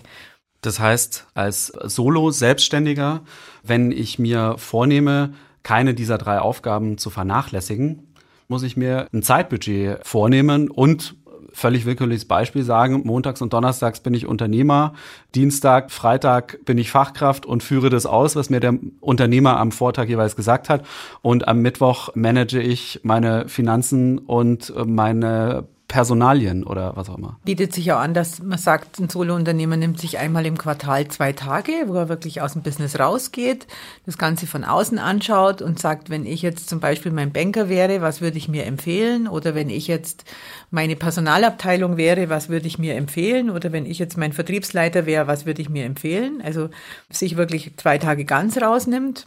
Das 0.66 0.80
heißt, 0.80 1.28
als 1.34 1.66
Solo-Selbstständiger, 1.66 3.20
wenn 3.62 3.92
ich 3.92 4.18
mir 4.18 4.56
vornehme, 4.58 5.32
keine 5.62 5.94
dieser 5.94 6.18
drei 6.18 6.40
Aufgaben 6.40 6.98
zu 6.98 7.08
vernachlässigen, 7.08 8.12
muss 8.48 8.64
ich 8.64 8.76
mir 8.76 9.06
ein 9.12 9.22
Zeitbudget 9.22 10.00
vornehmen 10.02 10.68
und 10.68 11.14
völlig 11.52 11.86
willkürliches 11.86 12.24
Beispiel 12.24 12.64
sagen, 12.64 13.02
montags 13.04 13.40
und 13.42 13.52
donnerstags 13.52 14.00
bin 14.00 14.12
ich 14.12 14.26
Unternehmer, 14.26 14.94
Dienstag, 15.36 15.92
Freitag 15.92 16.58
bin 16.64 16.78
ich 16.78 16.90
Fachkraft 16.90 17.46
und 17.46 17.62
führe 17.62 17.88
das 17.88 18.04
aus, 18.04 18.34
was 18.34 18.50
mir 18.50 18.58
der 18.58 18.76
Unternehmer 19.00 19.58
am 19.58 19.70
Vortag 19.70 20.08
jeweils 20.08 20.34
gesagt 20.34 20.68
hat. 20.68 20.84
Und 21.22 21.46
am 21.46 21.62
Mittwoch 21.62 22.10
manage 22.16 22.60
ich 22.60 23.00
meine 23.04 23.48
Finanzen 23.48 24.18
und 24.18 24.72
meine 24.84 25.68
Personalien 25.88 26.64
oder 26.64 26.96
was 26.96 27.08
auch 27.08 27.16
immer. 27.16 27.38
Bietet 27.44 27.72
sich 27.72 27.92
auch 27.92 27.98
an, 27.98 28.12
dass 28.12 28.42
man 28.42 28.58
sagt, 28.58 28.98
ein 28.98 29.08
Solo-Unternehmer 29.08 29.76
nimmt 29.76 30.00
sich 30.00 30.18
einmal 30.18 30.44
im 30.44 30.58
Quartal 30.58 31.06
zwei 31.08 31.32
Tage, 31.32 31.72
wo 31.86 31.94
er 31.94 32.08
wirklich 32.08 32.40
aus 32.40 32.54
dem 32.54 32.62
Business 32.62 32.98
rausgeht, 32.98 33.68
das 34.04 34.18
Ganze 34.18 34.46
von 34.48 34.64
außen 34.64 34.98
anschaut 34.98 35.62
und 35.62 35.78
sagt, 35.78 36.10
wenn 36.10 36.26
ich 36.26 36.42
jetzt 36.42 36.68
zum 36.68 36.80
Beispiel 36.80 37.12
mein 37.12 37.32
Banker 37.32 37.68
wäre, 37.68 38.00
was 38.00 38.20
würde 38.20 38.36
ich 38.36 38.48
mir 38.48 38.64
empfehlen? 38.64 39.28
Oder 39.28 39.54
wenn 39.54 39.70
ich 39.70 39.86
jetzt 39.86 40.24
meine 40.70 40.96
Personalabteilung 40.96 41.96
wäre, 41.96 42.28
was 42.28 42.48
würde 42.48 42.66
ich 42.66 42.78
mir 42.78 42.96
empfehlen? 42.96 43.48
Oder 43.48 43.70
wenn 43.70 43.86
ich 43.86 43.98
jetzt 44.00 44.16
mein 44.16 44.32
Vertriebsleiter 44.32 45.06
wäre, 45.06 45.28
was 45.28 45.46
würde 45.46 45.62
ich 45.62 45.68
mir 45.68 45.84
empfehlen? 45.84 46.42
Also 46.42 46.68
sich 47.10 47.36
wirklich 47.36 47.76
zwei 47.76 47.98
Tage 47.98 48.24
ganz 48.24 48.60
rausnimmt. 48.60 49.26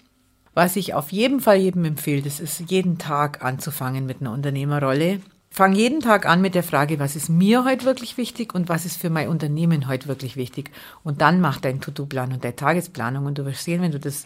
Was 0.54 0.76
ich 0.76 0.94
auf 0.94 1.12
jeden 1.12 1.40
Fall 1.40 1.58
jedem 1.58 1.86
empfehle, 1.86 2.22
das 2.22 2.42
ist 2.42 2.70
jeden 2.70 2.98
Tag 2.98 3.46
anzufangen 3.46 4.06
mit 4.06 4.20
einer 4.20 4.34
Unternehmerrolle 4.34 5.22
Fang 5.52 5.74
jeden 5.74 6.00
Tag 6.00 6.26
an 6.26 6.42
mit 6.42 6.56
der 6.56 6.64
Frage, 6.64 7.00
was 7.00 7.16
ist 7.16 7.28
mir 7.28 7.66
heute 7.66 7.84
wirklich 7.86 8.18
wichtig 8.18 8.54
und 8.54 8.70
was 8.70 8.86
ist 8.86 8.98
für 8.98 9.10
mein 9.10 9.28
Unternehmen 9.28 9.88
heute 9.88 10.08
wirklich 10.08 10.36
wichtig. 10.36 10.72
Und 11.04 11.22
dann 11.22 11.42
mach 11.42 11.60
deinen 11.60 11.82
To-Do-Plan 11.82 12.32
und 12.32 12.44
deine 12.44 12.56
Tagesplanung 12.56 13.26
und 13.26 13.38
du 13.38 13.46
wirst 13.46 13.64
sehen, 13.64 13.82
wenn 13.82 13.92
du 13.92 14.00
das 14.00 14.26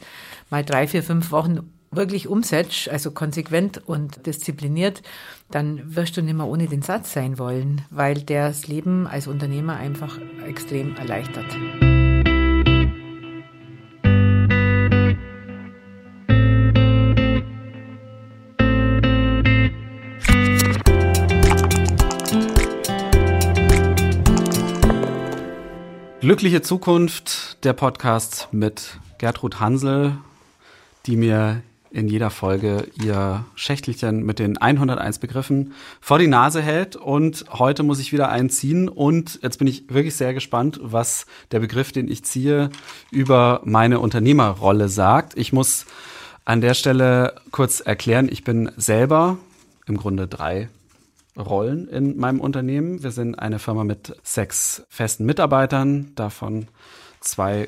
mal 0.49 0.63
drei, 0.63 0.87
vier, 0.87 1.01
fünf 1.01 1.31
Wochen 1.31 1.71
wirklich 1.91 2.27
umsetzt, 2.27 2.89
also 2.89 3.11
konsequent 3.11 3.81
und 3.87 4.25
diszipliniert, 4.25 5.01
dann 5.49 5.95
wirst 5.95 6.17
du 6.17 6.21
nicht 6.21 6.35
mehr 6.35 6.47
ohne 6.47 6.67
den 6.67 6.81
Satz 6.81 7.13
sein 7.13 7.37
wollen, 7.37 7.83
weil 7.89 8.15
der 8.15 8.47
das 8.47 8.67
Leben 8.67 9.07
als 9.07 9.27
Unternehmer 9.27 9.77
einfach 9.77 10.19
extrem 10.45 10.95
erleichtert. 10.95 11.45
Glückliche 26.33 26.63
Zukunft, 26.63 27.63
der 27.63 27.73
Podcast 27.73 28.47
mit 28.51 28.97
Gertrud 29.19 29.59
Hansel, 29.59 30.17
die 31.05 31.15
mir 31.15 31.61
in 31.91 32.07
jeder 32.07 32.31
Folge 32.31 32.87
ihr 32.99 33.45
Schächtelchen 33.53 34.25
mit 34.25 34.39
den 34.39 34.57
101 34.57 35.19
Begriffen 35.19 35.73
vor 36.01 36.17
die 36.17 36.25
Nase 36.25 36.59
hält. 36.63 36.95
Und 36.95 37.45
heute 37.51 37.83
muss 37.83 37.99
ich 37.99 38.11
wieder 38.13 38.29
einen 38.29 38.49
ziehen. 38.49 38.89
Und 38.89 39.41
jetzt 39.43 39.59
bin 39.59 39.67
ich 39.67 39.93
wirklich 39.93 40.15
sehr 40.15 40.33
gespannt, 40.33 40.79
was 40.81 41.27
der 41.51 41.59
Begriff, 41.59 41.91
den 41.91 42.07
ich 42.07 42.25
ziehe, 42.25 42.71
über 43.11 43.61
meine 43.63 43.99
Unternehmerrolle 43.99 44.89
sagt. 44.89 45.37
Ich 45.37 45.53
muss 45.53 45.85
an 46.45 46.61
der 46.61 46.73
Stelle 46.73 47.35
kurz 47.51 47.79
erklären, 47.79 48.27
ich 48.27 48.43
bin 48.43 48.71
selber 48.75 49.37
im 49.85 49.97
Grunde 49.97 50.27
drei 50.27 50.69
Rollen 51.37 51.87
in 51.87 52.17
meinem 52.17 52.39
Unternehmen. 52.39 53.03
Wir 53.03 53.11
sind 53.11 53.35
eine 53.35 53.59
Firma 53.59 53.83
mit 53.83 54.15
sechs 54.23 54.85
festen 54.89 55.25
Mitarbeitern, 55.25 56.11
davon 56.15 56.67
zwei 57.21 57.67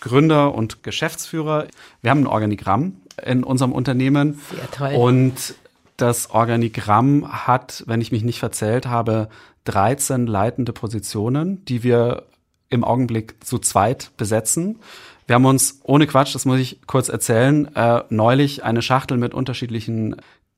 Gründer 0.00 0.54
und 0.54 0.82
Geschäftsführer. 0.82 1.66
Wir 2.02 2.10
haben 2.10 2.20
ein 2.20 2.26
Organigramm 2.26 3.00
in 3.24 3.44
unserem 3.44 3.72
Unternehmen. 3.72 4.40
Sehr 4.50 4.70
toll. 4.70 4.94
Und 4.94 5.54
das 5.96 6.30
Organigramm 6.30 7.46
hat, 7.46 7.84
wenn 7.86 8.00
ich 8.00 8.12
mich 8.12 8.22
nicht 8.22 8.38
verzählt 8.38 8.86
habe, 8.86 9.28
13 9.64 10.26
leitende 10.26 10.72
Positionen, 10.72 11.64
die 11.64 11.82
wir 11.82 12.24
im 12.68 12.84
Augenblick 12.84 13.44
zu 13.44 13.58
zweit 13.58 14.10
besetzen. 14.16 14.80
Wir 15.26 15.34
haben 15.34 15.44
uns, 15.44 15.80
ohne 15.82 16.06
Quatsch, 16.06 16.34
das 16.34 16.44
muss 16.44 16.60
ich 16.60 16.80
kurz 16.86 17.08
erzählen, 17.08 17.74
äh, 17.74 18.04
neulich 18.10 18.62
eine 18.62 18.82
Schachtel 18.82 19.16
mit 19.16 19.34
unterschiedlichen 19.34 20.16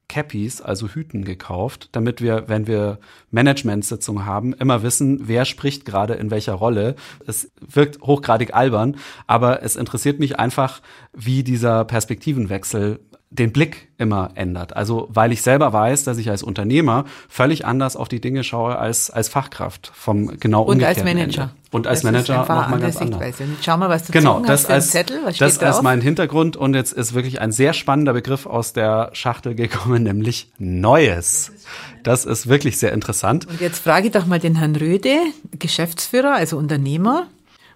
Cappies, 0.09 0.63
also 0.63 0.89
Hüten 0.89 1.25
gekauft, 1.25 1.91
damit 1.93 2.23
wir, 2.23 2.49
wenn 2.49 2.67
wir 2.67 2.99
Managementsitzungen 3.31 4.25
haben, 4.25 4.55
immer 4.55 4.83
wissen, 4.83 5.29
wer 5.29 5.45
spricht 5.45 5.85
gerade 5.85 6.15
in 6.15 6.31
welcher 6.31 6.55
Rolle. 6.55 6.97
Es 7.27 7.51
wirkt 7.61 8.01
hochgradig 8.01 8.55
albern, 8.55 8.97
aber 9.27 9.63
es 9.63 9.77
interessiert 9.77 10.19
mich 10.19 10.39
einfach, 10.39 10.81
wie 11.13 11.45
dieser 11.45 11.85
Perspektivenwechsel 11.85 13.01
den 13.31 13.53
Blick 13.53 13.89
immer 13.99 14.31
ändert. 14.37 14.75
Also 14.75 15.09
weil 15.11 15.33
ich 15.33 15.43
selber 15.43 15.73
weiß, 15.73 16.05
dass 16.05 16.17
ich 16.19 16.31
als 16.31 16.43
Unternehmer 16.43 17.05
völlig 17.29 17.67
anders 17.67 17.95
auf 17.95 18.09
die 18.09 18.21
Dinge 18.21 18.43
schaue 18.43 18.79
als 18.79 19.11
als 19.11 19.29
Fachkraft 19.29 19.93
vom 19.95 20.39
genau 20.41 20.63
Und 20.63 20.83
als 20.83 21.05
Manager. 21.05 21.43
Ende. 21.43 21.55
Und 21.71 21.87
als 21.87 22.01
Das 22.01 22.11
ist 22.11 22.29
Manager 22.29 22.39
nochmal 22.39 22.81
ganz 22.81 22.97
anders. 22.97 23.35
Schau 23.61 23.77
mal, 23.77 23.91
was 23.91 24.05
du 24.05 24.13
Genau, 24.13 24.41
das 24.41 24.63
hast 24.63 24.71
als, 24.71 24.91
Zettel. 24.91 25.21
Was 25.25 25.37
das 25.37 25.57
steht 25.57 25.65
als 25.67 25.83
mein 25.83 26.01
Hintergrund 26.01 26.57
und 26.57 26.75
jetzt 26.75 26.93
ist 26.93 27.13
wirklich 27.13 27.43
ein 27.43 27.53
sehr 27.53 27.75
spannender 27.75 28.15
Begriff 28.15 28.47
aus 28.47 28.73
der 28.73 29.11
Schachtel 29.13 29.55
gekommen, 29.55 30.03
nämlich 30.05 30.51
Neues. 30.59 31.53
Das 32.05 32.25
ist 32.25 32.49
wirklich 32.49 32.79
sehr 32.79 32.93
interessant. 32.93 33.47
Und 33.47 33.61
jetzt 33.61 33.81
frage 33.81 34.07
ich 34.07 34.13
doch 34.13 34.25
mal 34.25 34.39
den 34.39 34.55
Herrn 34.55 34.77
Röde, 34.77 35.17
Geschäftsführer, 35.59 36.35
also 36.35 36.57
Unternehmer. 36.57 37.27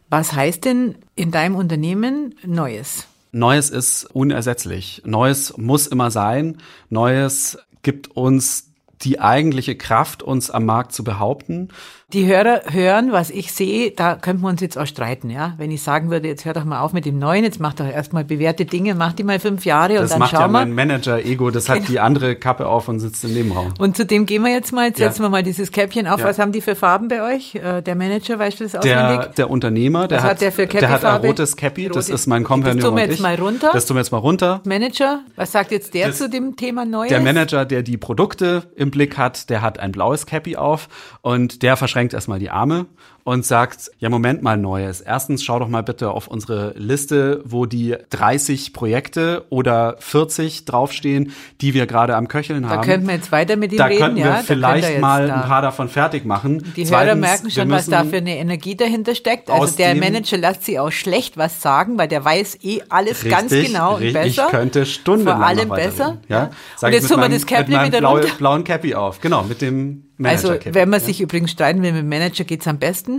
Was 0.09 0.33
heißt 0.33 0.65
denn 0.65 0.95
in 1.15 1.31
deinem 1.31 1.57
Unternehmen 1.57 2.35
Neues? 2.47 3.07
Neues 3.33 3.71
ist 3.71 4.05
unersetzlich. 4.05 5.03
Neues 5.07 5.57
muss 5.57 5.87
immer 5.87 6.11
sein. 6.11 6.59
Neues 6.91 7.59
gibt 7.83 8.09
uns 8.15 8.73
die 9.01 9.21
eigentliche 9.21 9.75
Kraft, 9.75 10.23
uns 10.23 10.51
am 10.51 10.67
Markt 10.67 10.93
zu 10.93 11.03
behaupten. 11.03 11.69
Die 12.13 12.27
Hörer 12.27 12.61
hören, 12.69 13.11
was 13.11 13.31
ich 13.31 13.53
sehe, 13.53 13.91
da 13.91 14.17
könnten 14.17 14.43
wir 14.43 14.49
uns 14.51 14.61
jetzt 14.61 14.77
auch 14.77 14.87
streiten, 14.87 15.31
ja. 15.31 15.55
Wenn 15.57 15.71
ich 15.71 15.81
sagen 15.81 16.11
würde, 16.11 16.29
jetzt 16.29 16.45
hör 16.45 16.53
doch 16.53 16.65
mal 16.67 16.81
auf 16.81 16.93
mit 16.93 17.07
dem 17.07 17.19
Neuen, 17.19 17.43
jetzt 17.43 17.59
mach 17.59 17.73
doch 17.73 17.87
erstmal 17.87 18.23
bewährte 18.23 18.67
Dinge, 18.67 18.95
mach 18.95 19.15
die 19.15 19.25
mal 19.25 19.41
fünf 19.41 19.65
Jahre 19.65 19.95
und 19.95 20.03
Das 20.03 20.11
dann 20.11 20.19
macht 20.19 20.33
ja 20.35 20.41
schauen 20.41 20.53
wir. 20.53 20.59
mein 20.59 20.75
Manager-Ego, 20.75 21.51
das 21.51 21.71
hat 21.71 21.77
Genau. 21.77 21.89
die 21.89 22.01
andere 22.01 22.37
Kappe 22.37 22.67
auf 22.67 22.89
und 22.89 23.01
sitzt 23.01 23.25
im 23.25 23.33
Nebenraum. 23.33 23.73
Und 23.79 23.97
zu 23.97 24.05
dem 24.05 24.27
gehen 24.27 24.43
wir 24.43 24.53
jetzt 24.53 24.73
mal, 24.75 24.89
jetzt 24.89 24.99
Ja. 24.99 25.09
setzen 25.09 25.23
wir 25.23 25.31
mal 25.31 25.43
dieses 25.43 25.73
Käppchen 25.73 26.07
auf. 26.07 26.21
Ja. 26.21 26.27
Was 26.27 26.39
haben 26.39 26.53
die 26.53 26.61
für 26.61 26.75
Farben 26.75 27.09
bei 27.09 27.23
euch? 27.35 27.55
Äh, 27.55 27.81
Der 27.81 27.95
Manager, 27.95 28.39
weißt 28.39 28.61
du 28.61 28.65
das 28.65 28.73
Der, 28.83 29.07
auswendig? 29.07 29.35
der 29.37 29.49
Unternehmer, 29.49 30.07
der 30.07 30.19
Was 30.19 30.25
hat, 30.25 30.31
hat 30.33 30.41
der 30.43 30.53
für 30.53 30.67
der 30.67 30.91
hat 30.91 31.05
ein 31.07 31.21
rotes 31.23 31.57
Cappy, 31.57 31.89
das 31.89 32.11
ist 32.11 32.27
mein 32.27 32.43
Das 32.43 32.49
Kompagnon 32.49 32.81
tun 32.83 32.97
wir 32.97 33.05
und 33.05 33.11
jetzt 33.11 33.21
mal 33.23 33.37
runter. 33.37 33.71
Das 33.73 33.87
tun 33.87 33.97
wir 33.97 34.03
jetzt 34.03 34.13
mal 34.13 34.19
runter. 34.19 34.61
Manager, 34.67 35.21
was 35.37 35.51
sagt 35.53 35.71
jetzt 35.73 35.95
der 35.95 36.09
Das- 36.09 36.19
zu 36.19 36.29
dem 36.29 36.57
Thema 36.57 36.85
Neues? 36.85 37.09
Der 37.09 37.21
Manager, 37.21 37.65
der 37.65 37.83
die 37.83 37.97
Produkte 37.97 38.65
im 38.77 38.91
Blick 38.91 39.17
hat, 39.17 39.49
der 39.49 39.63
hat 39.63 39.81
ein 39.81 39.93
blaues 39.93 40.27
Cappy 40.27 40.57
auf 40.57 40.91
und 41.23 41.63
der 41.63 41.79
verschränkt 41.79 42.02
erstmal 42.15 42.39
die 42.39 42.51
Arme 42.51 42.87
und 43.25 43.47
sagt, 43.47 43.91
ja, 43.99 44.09
Moment 44.09 44.43
mal, 44.43 44.57
Neues. 44.57 45.01
Erstens, 45.01 45.45
schau 45.45 45.59
doch 45.61 45.69
mal 45.69 45.83
bitte 45.83 46.11
auf 46.11 46.27
unsere 46.27 46.75
Liste, 46.77 47.41
wo 47.45 47.67
die 47.67 47.95
30 48.11 48.73
Projekte 48.73 49.45
oder 49.49 49.97
40 50.01 50.65
draufstehen, 50.65 51.33
die 51.61 51.73
wir 51.73 51.87
gerade 51.87 52.17
am 52.17 52.27
Köcheln 52.27 52.63
Da 52.65 52.69
haben. 52.71 52.83
könnten 52.83 53.07
wir 53.07 53.15
jetzt 53.15 53.31
weiter 53.31 53.55
mit 53.57 53.71
ihm 53.73 53.79
da 53.79 53.85
reden, 53.85 53.99
könnten 54.01 54.17
wir 54.17 54.25
ja. 54.25 54.37
Da 54.39 54.43
vielleicht 54.43 55.01
mal 55.01 55.29
da- 55.29 55.35
ein 55.37 55.43
paar 55.43 55.63
davon 55.63 55.89
fertig 55.89 56.25
machen. 56.25 56.65
Die 56.77 56.85
Zweitens, 56.85 56.91
Hörer 56.91 57.15
merken 57.15 57.51
schon, 57.53 57.71
was 57.71 57.87
da 57.87 58.03
für 58.05 58.17
eine 58.17 58.37
Energie 58.39 58.75
dahinter 58.77 59.15
steckt. 59.15 59.51
Also 59.51 59.77
der 59.77 59.95
Manager 59.95 60.39
lässt 60.39 60.65
sie 60.65 60.81
auch 60.81 60.91
schlecht 60.91 61.37
was 61.37 61.63
sagen, 61.63 61.99
weil 61.99 62.09
der 62.09 62.25
weiß 62.25 62.59
eh 62.63 62.81
alles 62.89 63.23
ganz 63.25 63.53
Richtig, 63.53 63.73
genau 63.73 63.97
und 63.97 64.13
besser. 64.13 64.25
Ich 64.27 64.51
könnte 64.51 64.85
stundenlang 64.85 65.37
Vor 65.39 65.47
allem 65.47 65.69
besser. 65.69 66.19
Ja? 66.29 66.51
Sag 66.77 66.89
Und 66.89 66.95
jetzt 66.95 67.09
tun 67.09 67.21
wir 67.21 67.29
das 67.29 67.47
Cappy 67.47 67.71
wieder 67.71 67.99
blaue, 68.01 68.21
runter. 68.23 68.35
blauen 68.37 68.65
Cappy 68.65 68.95
auf. 68.97 69.21
Genau, 69.21 69.43
mit 69.45 69.61
dem 69.63 70.05
Also, 70.25 70.49
Manager-Cappy. 70.49 70.75
wenn 70.75 70.89
man 70.89 71.01
ja. 71.01 71.07
sich 71.07 71.21
übrigens 71.21 71.51
streiten 71.51 71.83
will 71.83 71.93
mit 71.93 72.03
dem 72.03 72.09
Manager, 72.09 72.45
geht's 72.45 72.67
am 72.67 72.79
besten. 72.79 73.12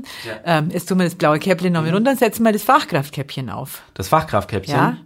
Ähm, 0.45 0.69
jetzt 0.71 0.87
tun 0.89 0.97
wir 0.99 1.05
das 1.05 1.15
blaue 1.15 1.39
Käppchen 1.39 1.73
noch 1.73 1.81
mal 1.81 1.93
runter 1.93 2.11
und 2.11 2.19
setzen 2.19 2.43
wir 2.43 2.51
das 2.51 2.63
Fachkraftkäppchen 2.63 3.49
auf. 3.49 3.81
Das 3.93 4.07
Fachkraftkäppchen. 4.07 4.75
Ja? 4.75 4.97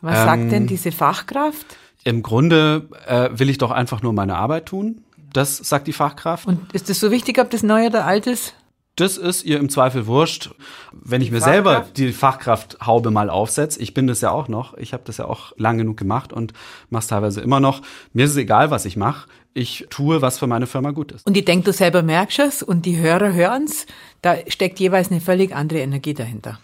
Was 0.00 0.18
Ähm, 0.18 0.24
sagt 0.24 0.52
denn 0.52 0.66
diese 0.66 0.92
Fachkraft? 0.92 1.66
Im 2.04 2.22
Grunde 2.22 2.88
äh, 3.06 3.28
will 3.32 3.48
ich 3.50 3.58
doch 3.58 3.70
einfach 3.70 4.02
nur 4.02 4.12
meine 4.12 4.36
Arbeit 4.36 4.66
tun. 4.66 5.04
Das 5.32 5.56
sagt 5.56 5.86
die 5.86 5.92
Fachkraft. 5.92 6.46
Und 6.46 6.72
ist 6.72 6.90
es 6.90 7.00
so 7.00 7.10
wichtig, 7.10 7.38
ob 7.38 7.50
das 7.50 7.62
neu 7.62 7.86
oder 7.86 8.04
alt 8.04 8.26
ist? 8.26 8.54
Das 8.96 9.16
ist 9.16 9.44
ihr 9.44 9.58
im 9.58 9.70
Zweifel 9.70 10.06
wurscht. 10.06 10.50
Wenn 10.92 11.22
ich 11.22 11.30
mir 11.30 11.40
Fachkraft? 11.40 11.54
selber 11.54 11.86
die 11.96 12.12
Fachkrafthaube 12.12 13.10
mal 13.10 13.30
aufsetze, 13.30 13.80
ich 13.80 13.94
bin 13.94 14.06
das 14.06 14.20
ja 14.20 14.30
auch 14.30 14.48
noch, 14.48 14.76
ich 14.76 14.92
habe 14.92 15.02
das 15.06 15.16
ja 15.16 15.24
auch 15.24 15.52
lang 15.56 15.78
genug 15.78 15.96
gemacht 15.96 16.32
und 16.32 16.52
mache 16.90 17.00
es 17.00 17.06
teilweise 17.06 17.40
immer 17.40 17.58
noch. 17.58 17.80
Mir 18.12 18.26
ist 18.26 18.32
es 18.32 18.36
egal, 18.36 18.70
was 18.70 18.84
ich 18.84 18.96
mache. 18.96 19.28
Ich 19.54 19.86
tue, 19.90 20.22
was 20.22 20.38
für 20.38 20.46
meine 20.46 20.66
Firma 20.66 20.92
gut 20.92 21.12
ist. 21.12 21.26
Und 21.26 21.36
ich 21.36 21.44
denke, 21.44 21.64
du 21.64 21.72
selber 21.72 22.02
merkst 22.02 22.38
es 22.38 22.62
und 22.62 22.86
die 22.86 22.98
Hörer 22.98 23.32
hören's. 23.32 23.86
Da 24.22 24.36
steckt 24.48 24.80
jeweils 24.80 25.10
eine 25.10 25.20
völlig 25.20 25.54
andere 25.54 25.80
Energie 25.80 26.14
dahinter. 26.14 26.58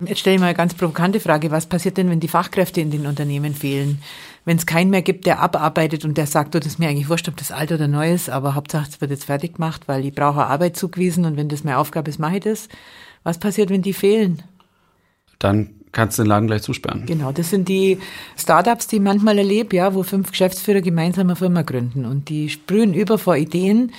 Jetzt 0.00 0.20
stelle 0.20 0.34
ich 0.34 0.40
mal 0.40 0.46
eine 0.46 0.56
ganz 0.56 0.74
provokante 0.74 1.20
Frage. 1.20 1.50
Was 1.52 1.66
passiert 1.66 1.96
denn, 1.96 2.10
wenn 2.10 2.18
die 2.18 2.28
Fachkräfte 2.28 2.80
in 2.80 2.90
den 2.90 3.06
Unternehmen 3.06 3.54
fehlen? 3.54 4.02
Wenn 4.44 4.58
es 4.58 4.66
keinen 4.66 4.90
mehr 4.90 5.02
gibt, 5.02 5.26
der 5.26 5.40
abarbeitet 5.40 6.04
und 6.04 6.18
der 6.18 6.26
sagt, 6.26 6.54
du, 6.54 6.60
das 6.60 6.72
ist 6.72 6.78
mir 6.78 6.88
eigentlich 6.88 7.08
wurscht, 7.08 7.28
ob 7.28 7.36
das 7.36 7.50
alt 7.50 7.72
oder 7.72 7.88
neu 7.88 8.12
ist, 8.12 8.28
aber 8.28 8.54
Hauptsache 8.54 8.88
es 8.88 9.00
wird 9.00 9.10
jetzt 9.10 9.24
fertig 9.24 9.54
gemacht, 9.54 9.82
weil 9.86 10.04
ich 10.04 10.14
brauche 10.14 10.46
Arbeit 10.46 10.76
zugewiesen 10.76 11.24
und 11.24 11.36
wenn 11.36 11.48
das 11.48 11.64
meine 11.64 11.78
Aufgabe 11.78 12.10
ist, 12.10 12.18
mache 12.18 12.36
ich 12.36 12.44
das. 12.44 12.68
Was 13.22 13.38
passiert, 13.38 13.70
wenn 13.70 13.82
die 13.82 13.94
fehlen? 13.94 14.42
Dann 15.38 15.70
kannst 15.92 16.18
du 16.18 16.22
den 16.22 16.28
Laden 16.28 16.46
gleich 16.46 16.62
zusperren. 16.62 17.06
Genau, 17.06 17.32
das 17.32 17.50
sind 17.50 17.68
die 17.68 17.98
Startups, 18.36 18.86
die 18.88 18.96
ich 18.96 19.02
manchmal 19.02 19.38
erlebe, 19.38 19.76
ja, 19.76 19.94
wo 19.94 20.02
fünf 20.02 20.30
Geschäftsführer 20.30 20.82
gemeinsam 20.82 21.28
eine 21.28 21.36
Firma 21.36 21.62
gründen 21.62 22.04
und 22.04 22.28
die 22.28 22.50
sprühen 22.50 22.92
über 22.92 23.16
vor 23.16 23.36
Ideen 23.36 23.92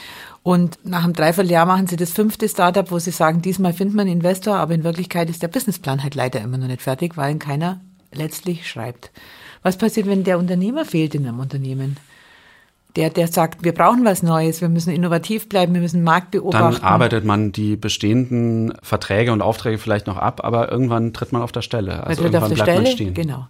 und 0.43 0.77
nach 0.83 1.03
einem 1.03 1.13
Dreivierteljahr 1.13 1.65
machen 1.65 1.87
sie 1.87 1.95
das 1.95 2.11
fünfte 2.11 2.47
Startup, 2.47 2.91
wo 2.91 2.99
sie 2.99 3.09
sagen, 3.09 3.41
diesmal 3.41 3.73
findet 3.73 3.95
man 3.95 4.05
einen 4.05 4.17
Investor, 4.17 4.57
aber 4.57 4.75
in 4.75 4.83
Wirklichkeit 4.83 5.27
ist 5.29 5.41
der 5.41 5.47
Businessplan 5.47 6.03
halt 6.03 6.13
leider 6.13 6.39
immer 6.41 6.59
noch 6.59 6.67
nicht 6.67 6.83
fertig, 6.83 7.17
weil 7.17 7.31
ihn 7.31 7.39
keiner 7.39 7.81
letztlich 8.13 8.69
schreibt. 8.69 9.09
Was 9.65 9.77
passiert, 9.77 10.05
wenn 10.05 10.23
der 10.23 10.37
Unternehmer 10.37 10.85
fehlt 10.85 11.15
in 11.15 11.25
einem 11.25 11.39
Unternehmen? 11.39 11.97
Der, 12.95 13.09
der 13.09 13.27
sagt, 13.27 13.63
wir 13.63 13.73
brauchen 13.73 14.05
was 14.05 14.23
Neues, 14.23 14.61
wir 14.61 14.69
müssen 14.69 14.93
innovativ 14.93 15.49
bleiben, 15.49 15.73
wir 15.73 15.81
müssen 15.81 15.97
den 15.97 16.03
Markt 16.05 16.31
beobachten. 16.31 16.75
Dann 16.75 16.83
arbeitet 16.83 17.25
man 17.25 17.51
die 17.51 17.75
bestehenden 17.75 18.73
Verträge 18.81 19.33
und 19.33 19.41
Aufträge 19.41 19.77
vielleicht 19.77 20.07
noch 20.07 20.17
ab, 20.17 20.41
aber 20.43 20.71
irgendwann 20.71 21.11
tritt 21.13 21.31
man 21.31 21.41
auf 21.41 21.51
der 21.51 21.61
Stelle. 21.61 21.91
Man 21.91 22.01
Also 22.01 22.23
tritt 22.23 22.35
auf 22.35 22.43
irgendwann 22.43 22.49
der 22.49 22.63
bleibt 22.63 22.77
man 22.77 22.85
Stelle. 22.85 23.11
stehen. 23.11 23.13
Genau. 23.13 23.47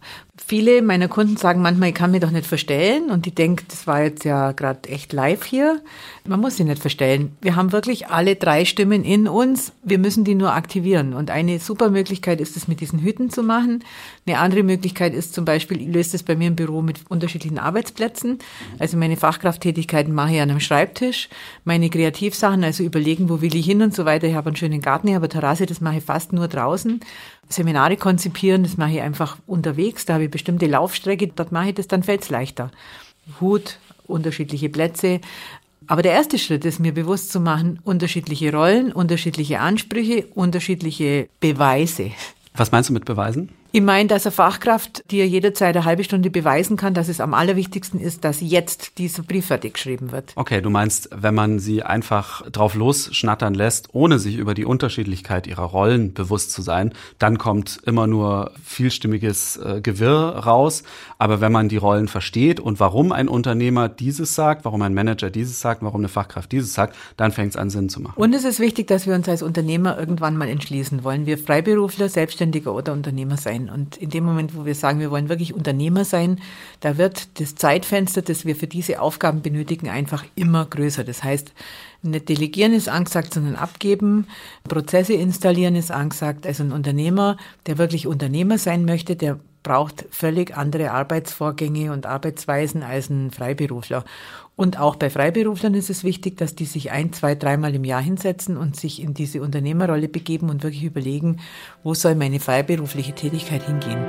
Viele 0.47 0.81
meiner 0.81 1.07
Kunden 1.07 1.37
sagen 1.37 1.61
manchmal, 1.61 1.89
ich 1.89 1.95
kann 1.95 2.11
mich 2.11 2.21
doch 2.21 2.31
nicht 2.31 2.45
verstellen. 2.47 3.09
Und 3.09 3.25
ich 3.27 3.35
denke, 3.35 3.63
das 3.67 3.87
war 3.87 4.03
jetzt 4.03 4.25
ja 4.25 4.51
gerade 4.51 4.89
echt 4.89 5.13
live 5.13 5.43
hier. 5.45 5.81
Man 6.27 6.39
muss 6.41 6.57
sich 6.57 6.65
nicht 6.65 6.81
verstellen. 6.81 7.35
Wir 7.41 7.55
haben 7.55 7.71
wirklich 7.71 8.07
alle 8.07 8.35
drei 8.35 8.65
Stimmen 8.65 9.03
in 9.03 9.27
uns. 9.27 9.71
Wir 9.83 9.99
müssen 9.99 10.23
die 10.23 10.35
nur 10.35 10.53
aktivieren. 10.53 11.13
Und 11.13 11.29
eine 11.31 11.59
super 11.59 11.89
Möglichkeit 11.89 12.41
ist 12.41 12.57
es, 12.57 12.67
mit 12.67 12.81
diesen 12.81 12.99
Hüten 12.99 13.29
zu 13.29 13.43
machen. 13.43 13.83
Eine 14.27 14.39
andere 14.39 14.63
Möglichkeit 14.63 15.13
ist 15.13 15.33
zum 15.33 15.45
Beispiel, 15.45 15.81
ich 15.81 15.87
löse 15.87 16.13
das 16.13 16.23
bei 16.23 16.35
mir 16.35 16.47
im 16.47 16.55
Büro 16.55 16.81
mit 16.81 16.99
unterschiedlichen 17.09 17.59
Arbeitsplätzen. 17.59 18.39
Also 18.79 18.97
meine 18.97 19.17
Fachkrafttätigkeiten 19.36 20.13
mache 20.13 20.36
ich 20.36 20.42
an 20.42 20.50
einem 20.50 20.62
Schreibtisch. 20.62 21.27
Meine 21.65 21.89
Kreativsachen, 21.89 22.63
also 22.63 22.84
überlegen, 22.84 23.27
wo 23.30 23.42
will 23.42 23.54
ich 23.54 23.65
hin 23.65 23.82
und 23.82 23.94
so 23.94 24.06
weiter. 24.06 24.27
Ich 24.27 24.34
habe 24.34 24.48
einen 24.48 24.56
schönen 24.56 24.80
Garten, 24.80 25.10
ich 25.10 25.13
habe 25.13 25.25
eine 25.25 25.30
Terrasse, 25.30 25.65
das 25.65 25.82
mache 25.82 25.98
ich 25.98 26.04
fast 26.06 26.32
nur 26.32 26.48
draußen. 26.48 27.01
Seminare 27.50 27.98
konzipieren, 27.98 28.63
das 28.63 28.77
mache 28.77 28.92
ich 28.92 29.01
einfach 29.01 29.38
unterwegs. 29.46 30.06
Da 30.06 30.13
habe 30.13 30.25
ich 30.25 30.32
bestimmte 30.32 30.68
Laufstrecke, 30.68 31.27
dort 31.27 31.51
mache 31.51 31.70
ich 31.70 31.75
das, 31.75 31.88
dann 31.88 32.04
fällt 32.04 32.24
es 32.24 32.30
leichter. 32.30 32.72
Hut, 33.42 33.77
unterschiedliche 34.08 34.70
Plätze. 34.70 35.20
Aber 35.88 36.01
der 36.01 36.13
erste 36.13 36.39
Schritt 36.39 36.63
ist, 36.63 36.80
mir 36.80 36.94
bewusst 36.94 37.32
zu 37.32 37.42
machen, 37.42 37.80
unterschiedliche 37.84 38.54
Rollen, 38.54 38.94
unterschiedliche 38.94 39.60
Ansprüche, 39.60 40.27
unterschiedliche 40.34 41.27
Beweise. 41.42 42.12
Was 42.56 42.72
meinst 42.72 42.89
du 42.89 42.94
mit 42.94 43.04
Beweisen? 43.04 43.50
Ich 43.75 43.82
meine, 43.82 44.08
dass 44.08 44.25
eine 44.25 44.32
Fachkraft 44.32 45.03
dir 45.12 45.27
jederzeit 45.27 45.75
eine 45.75 45.84
halbe 45.84 46.05
Stunde 46.05 46.29
beweisen 46.29 46.77
kann, 46.77 46.94
dass 46.94 47.10
es 47.10 47.20
am 47.20 47.34
allerwichtigsten 47.34 48.00
ist, 48.00 48.24
dass 48.24 48.39
jetzt 48.39 49.00
dieser 49.00 49.22
Brief 49.22 49.48
fertig 49.48 49.74
geschrieben 49.74 50.13
wird. 50.13 50.32
Okay, 50.38 50.62
du 50.62 50.70
meinst, 50.70 51.10
wenn 51.13 51.36
man 51.36 51.60
sie 51.60 51.84
einfach 51.84 52.50
drauf 52.50 52.75
losschnattern 52.75 53.53
lässt, 53.53 53.89
ohne 53.91 54.17
sich 54.17 54.38
über 54.38 54.53
die 54.53 54.63
Unterschiedlichkeit 54.63 55.46
ihrer 55.46 55.65
Rollen 55.65 56.13
bewusst 56.13 56.53
zu 56.53 56.62
sein, 56.62 56.94
dann 57.20 57.38
kommt 57.38 57.82
immer 57.86 58.08
nur 58.08 58.51
vielstimmiges 58.63 59.58
äh, 59.58 59.82
Gewirr 59.82 60.44
raus. 60.46 60.84
Aber 61.17 61.41
wenn 61.41 61.51
man 61.51 61.67
die 61.67 61.75
Rollen 61.75 62.08
versteht 62.08 62.62
und 62.62 62.79
warum 62.79 63.12
ein 63.12 63.27
Unternehmer 63.27 63.89
dieses 63.89 64.36
sagt, 64.36 64.63
warum 64.63 64.84
ein 64.84 64.94
Manager 64.94 65.29
dieses 65.29 65.60
sagt, 65.60 65.82
warum 65.82 66.00
eine 66.00 66.08
Fachkraft 66.08 66.50
dieses 66.53 66.74
sagt, 66.74 66.96
dann 67.17 67.34
fängt 67.34 67.50
es 67.50 67.58
an 67.58 67.70
Sinn 67.70 67.89
zu 67.89 68.00
machen. 68.00 68.15
Und 68.15 68.34
es 68.34 68.46
ist 68.46 68.62
wichtig, 68.62 68.88
dass 68.88 69.05
wir 69.05 69.15
uns 69.15 69.27
als 69.27 69.44
Unternehmer 69.44 70.00
irgendwann 70.00 70.38
mal 70.38 70.48
entschließen, 70.48 71.03
wollen 71.03 71.25
wir 71.25 71.38
Freiberufler, 71.38 72.08
Selbstständiger 72.08 72.74
oder 72.74 72.94
Unternehmer 72.94 73.36
sein. 73.36 73.64
Und 73.69 73.98
in 73.98 74.10
dem 74.10 74.24
Moment, 74.24 74.55
wo 74.55 74.65
wir 74.65 74.75
sagen, 74.75 75.00
wir 75.00 75.12
wollen 75.12 75.29
wirklich 75.29 75.53
Unternehmer 75.53 76.05
sein, 76.05 76.39
da 76.79 76.98
wird 76.98 77.39
das 77.39 77.55
Zeitfenster, 77.55 78.22
das 78.22 78.45
wir 78.45 78.55
für 78.55 78.67
diese 78.67 79.01
Aufgaben 79.01 79.41
benötigen, 79.41 79.89
einfach 79.89 80.24
immer 80.36 80.65
größer. 80.65 81.03
Das 81.03 81.24
heißt, 81.24 81.53
nicht 82.01 82.29
delegieren 82.29 82.74
ist 82.74 82.89
angesagt, 82.89 83.34
sondern 83.34 83.55
abgeben. 83.55 84.27
Prozesse 84.67 85.13
installieren 85.13 85.75
ist 85.75 85.91
angesagt. 85.91 86.45
Also 86.45 86.63
ein 86.63 86.72
Unternehmer, 86.72 87.38
der 87.65 87.77
wirklich 87.77 88.07
Unternehmer 88.07 88.57
sein 88.57 88.86
möchte, 88.86 89.15
der 89.15 89.39
braucht 89.65 90.05
völlig 90.12 90.55
andere 90.55 90.91
Arbeitsvorgänge 90.91 91.91
und 91.91 92.05
Arbeitsweisen 92.05 92.84
als 92.84 93.10
ein 93.10 93.31
Freiberufler. 93.31 94.05
Und 94.57 94.79
auch 94.79 94.95
bei 94.95 95.09
Freiberuflern 95.09 95.74
ist 95.74 95.89
es 95.89 96.05
wichtig, 96.05 96.38
dass 96.38 96.55
die 96.55 96.63
sich 96.63 96.91
ein, 96.91 97.12
zwei, 97.12 97.35
dreimal 97.35 97.75
im 97.75 97.83
Jahr 97.83 98.01
hinsetzen 98.01 98.55
und 98.55 98.77
sich 98.77 99.01
in 99.01 99.13
diese 99.13 99.41
Unternehmerrolle 99.41 100.07
begeben 100.07 100.50
und 100.50 100.63
wirklich 100.63 100.85
überlegen, 100.85 101.41
wo 101.83 101.93
soll 101.93 102.15
meine 102.15 102.39
freiberufliche 102.39 103.13
Tätigkeit 103.13 103.63
hingehen. 103.63 104.00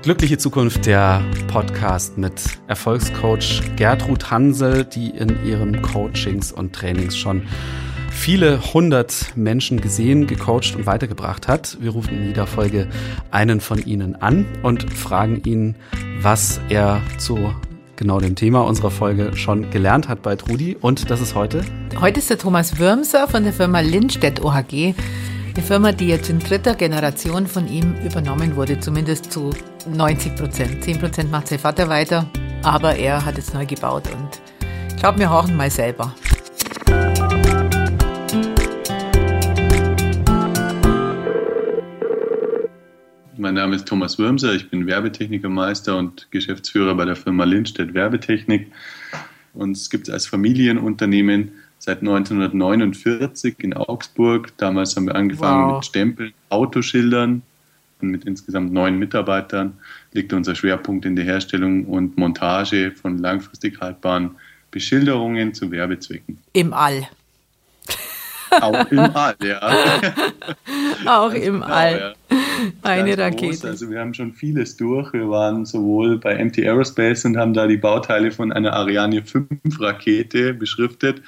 Glückliche 0.00 0.38
Zukunft, 0.38 0.86
der 0.86 1.22
Podcast 1.48 2.16
mit 2.16 2.32
Erfolgscoach 2.66 3.60
Gertrud 3.76 4.30
Hansel, 4.30 4.86
die 4.86 5.10
in 5.10 5.44
ihren 5.44 5.82
Coachings 5.82 6.50
und 6.50 6.74
Trainings 6.74 7.14
schon 7.14 7.42
viele 8.10 8.74
hundert 8.74 9.32
Menschen 9.36 9.80
gesehen, 9.80 10.26
gecoacht 10.26 10.76
und 10.76 10.86
weitergebracht 10.86 11.48
hat. 11.48 11.78
Wir 11.80 11.90
rufen 11.90 12.18
in 12.18 12.26
jeder 12.26 12.46
Folge 12.46 12.88
einen 13.30 13.60
von 13.60 13.78
ihnen 13.78 14.16
an 14.16 14.46
und 14.62 14.92
fragen 14.92 15.42
ihn, 15.44 15.76
was 16.20 16.60
er 16.68 17.00
zu 17.18 17.54
genau 17.96 18.18
dem 18.18 18.34
Thema 18.34 18.62
unserer 18.62 18.90
Folge 18.90 19.36
schon 19.36 19.70
gelernt 19.70 20.08
hat 20.08 20.22
bei 20.22 20.36
Trudi. 20.36 20.76
Und 20.80 21.10
das 21.10 21.20
ist 21.20 21.34
heute? 21.34 21.62
Heute 22.00 22.20
ist 22.20 22.30
der 22.30 22.38
Thomas 22.38 22.78
Würmser 22.78 23.28
von 23.28 23.44
der 23.44 23.52
Firma 23.52 23.80
Lindstedt 23.80 24.42
OHG 24.42 24.94
eine 25.54 25.66
Firma, 25.66 25.92
die 25.92 26.06
jetzt 26.06 26.30
in 26.30 26.38
dritter 26.38 26.74
Generation 26.74 27.46
von 27.46 27.68
ihm 27.68 27.94
übernommen 28.04 28.56
wurde, 28.56 28.80
zumindest 28.80 29.32
zu 29.32 29.50
90 29.92 30.36
Prozent. 30.36 30.84
10 30.84 30.98
Prozent 30.98 31.30
macht 31.30 31.48
sein 31.48 31.58
Vater 31.58 31.88
weiter, 31.88 32.26
aber 32.62 32.96
er 32.96 33.24
hat 33.24 33.36
es 33.36 33.52
neu 33.52 33.66
gebaut 33.66 34.04
und 34.12 34.40
ich 34.88 34.96
glaube, 34.96 35.18
wir 35.18 35.30
horchen 35.30 35.56
mal 35.56 35.70
selber. 35.70 36.14
Mein 43.40 43.54
Name 43.54 43.74
ist 43.74 43.88
Thomas 43.88 44.18
Würmser, 44.18 44.52
ich 44.52 44.68
bin 44.68 44.86
Werbetechnikermeister 44.86 45.96
und 45.96 46.30
Geschäftsführer 46.30 46.94
bei 46.94 47.06
der 47.06 47.16
Firma 47.16 47.44
Lindstedt 47.44 47.94
Werbetechnik. 47.94 48.70
Uns 49.54 49.88
gibt 49.88 50.08
es 50.08 50.12
als 50.12 50.26
Familienunternehmen 50.26 51.52
seit 51.78 52.00
1949 52.00 53.54
in 53.60 53.72
Augsburg. 53.72 54.52
Damals 54.58 54.94
haben 54.94 55.06
wir 55.06 55.14
angefangen 55.14 55.68
wow. 55.68 55.76
mit 55.76 55.86
Stempeln, 55.86 56.34
Autoschildern. 56.50 57.40
Und 58.02 58.10
mit 58.10 58.26
insgesamt 58.26 58.74
neun 58.74 58.98
Mitarbeitern 58.98 59.78
liegt 60.12 60.34
unser 60.34 60.54
Schwerpunkt 60.54 61.06
in 61.06 61.16
der 61.16 61.24
Herstellung 61.24 61.86
und 61.86 62.18
Montage 62.18 62.92
von 62.92 63.16
langfristig 63.16 63.80
haltbaren 63.80 64.32
Beschilderungen 64.70 65.54
zu 65.54 65.70
Werbezwecken. 65.70 66.36
Im 66.52 66.74
All. 66.74 67.08
Auch 68.50 68.90
im 68.90 68.98
All, 68.98 69.36
ja. 69.42 69.60
Auch 71.06 71.32
im 71.32 71.54
genau, 71.54 71.66
All. 71.66 72.14
Ja. 72.30 72.39
Eine 72.82 73.16
Rakete. 73.16 73.46
Groß. 73.46 73.64
Also 73.64 73.90
wir 73.90 74.00
haben 74.00 74.14
schon 74.14 74.32
vieles 74.32 74.76
durch. 74.76 75.12
Wir 75.12 75.28
waren 75.28 75.64
sowohl 75.64 76.18
bei 76.18 76.42
MT 76.44 76.58
Aerospace 76.58 77.24
und 77.24 77.36
haben 77.36 77.54
da 77.54 77.66
die 77.66 77.76
Bauteile 77.76 78.30
von 78.30 78.52
einer 78.52 78.72
Ariane 78.72 79.22
5 79.22 79.48
Rakete 79.80 80.54
beschriftet 80.54 81.22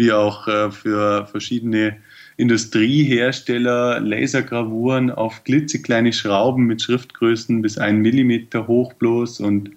wie 0.00 0.12
auch 0.12 0.48
äh, 0.48 0.70
für 0.70 1.26
verschiedene 1.26 1.98
Industriehersteller 2.38 4.00
Lasergravuren 4.00 5.10
auf 5.10 5.44
klitzekleine 5.44 6.14
Schrauben 6.14 6.64
mit 6.64 6.80
Schriftgrößen 6.80 7.60
bis 7.60 7.76
ein 7.76 7.98
Millimeter 7.98 8.66
hoch 8.66 8.94
bloß 8.94 9.40
und 9.40 9.70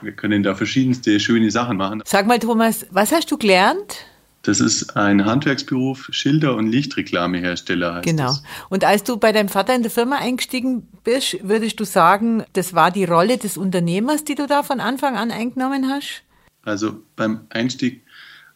wir 0.00 0.12
können 0.12 0.42
da 0.42 0.54
verschiedenste 0.54 1.20
schöne 1.20 1.50
Sachen 1.50 1.76
machen. 1.76 2.02
Sag 2.06 2.26
mal, 2.26 2.38
Thomas, 2.38 2.86
was 2.90 3.12
hast 3.12 3.30
du 3.30 3.36
gelernt? 3.36 4.06
Das 4.42 4.60
ist 4.60 4.96
ein 4.96 5.26
Handwerksberuf, 5.26 6.08
Schilder- 6.12 6.56
und 6.56 6.68
Lichtreklamehersteller 6.68 7.96
heißt 7.96 8.06
Genau. 8.06 8.28
Das. 8.28 8.42
Und 8.70 8.84
als 8.84 9.04
du 9.04 9.18
bei 9.18 9.32
deinem 9.32 9.50
Vater 9.50 9.74
in 9.74 9.82
der 9.82 9.90
Firma 9.90 10.16
eingestiegen 10.16 10.88
bist, 11.04 11.36
würdest 11.42 11.78
du 11.78 11.84
sagen, 11.84 12.44
das 12.54 12.72
war 12.72 12.90
die 12.90 13.04
Rolle 13.04 13.36
des 13.36 13.58
Unternehmers, 13.58 14.24
die 14.24 14.34
du 14.34 14.46
da 14.46 14.62
von 14.62 14.80
Anfang 14.80 15.16
an 15.16 15.30
eingenommen 15.30 15.90
hast? 15.90 16.22
Also 16.62 17.02
beim 17.16 17.40
Einstieg 17.50 18.02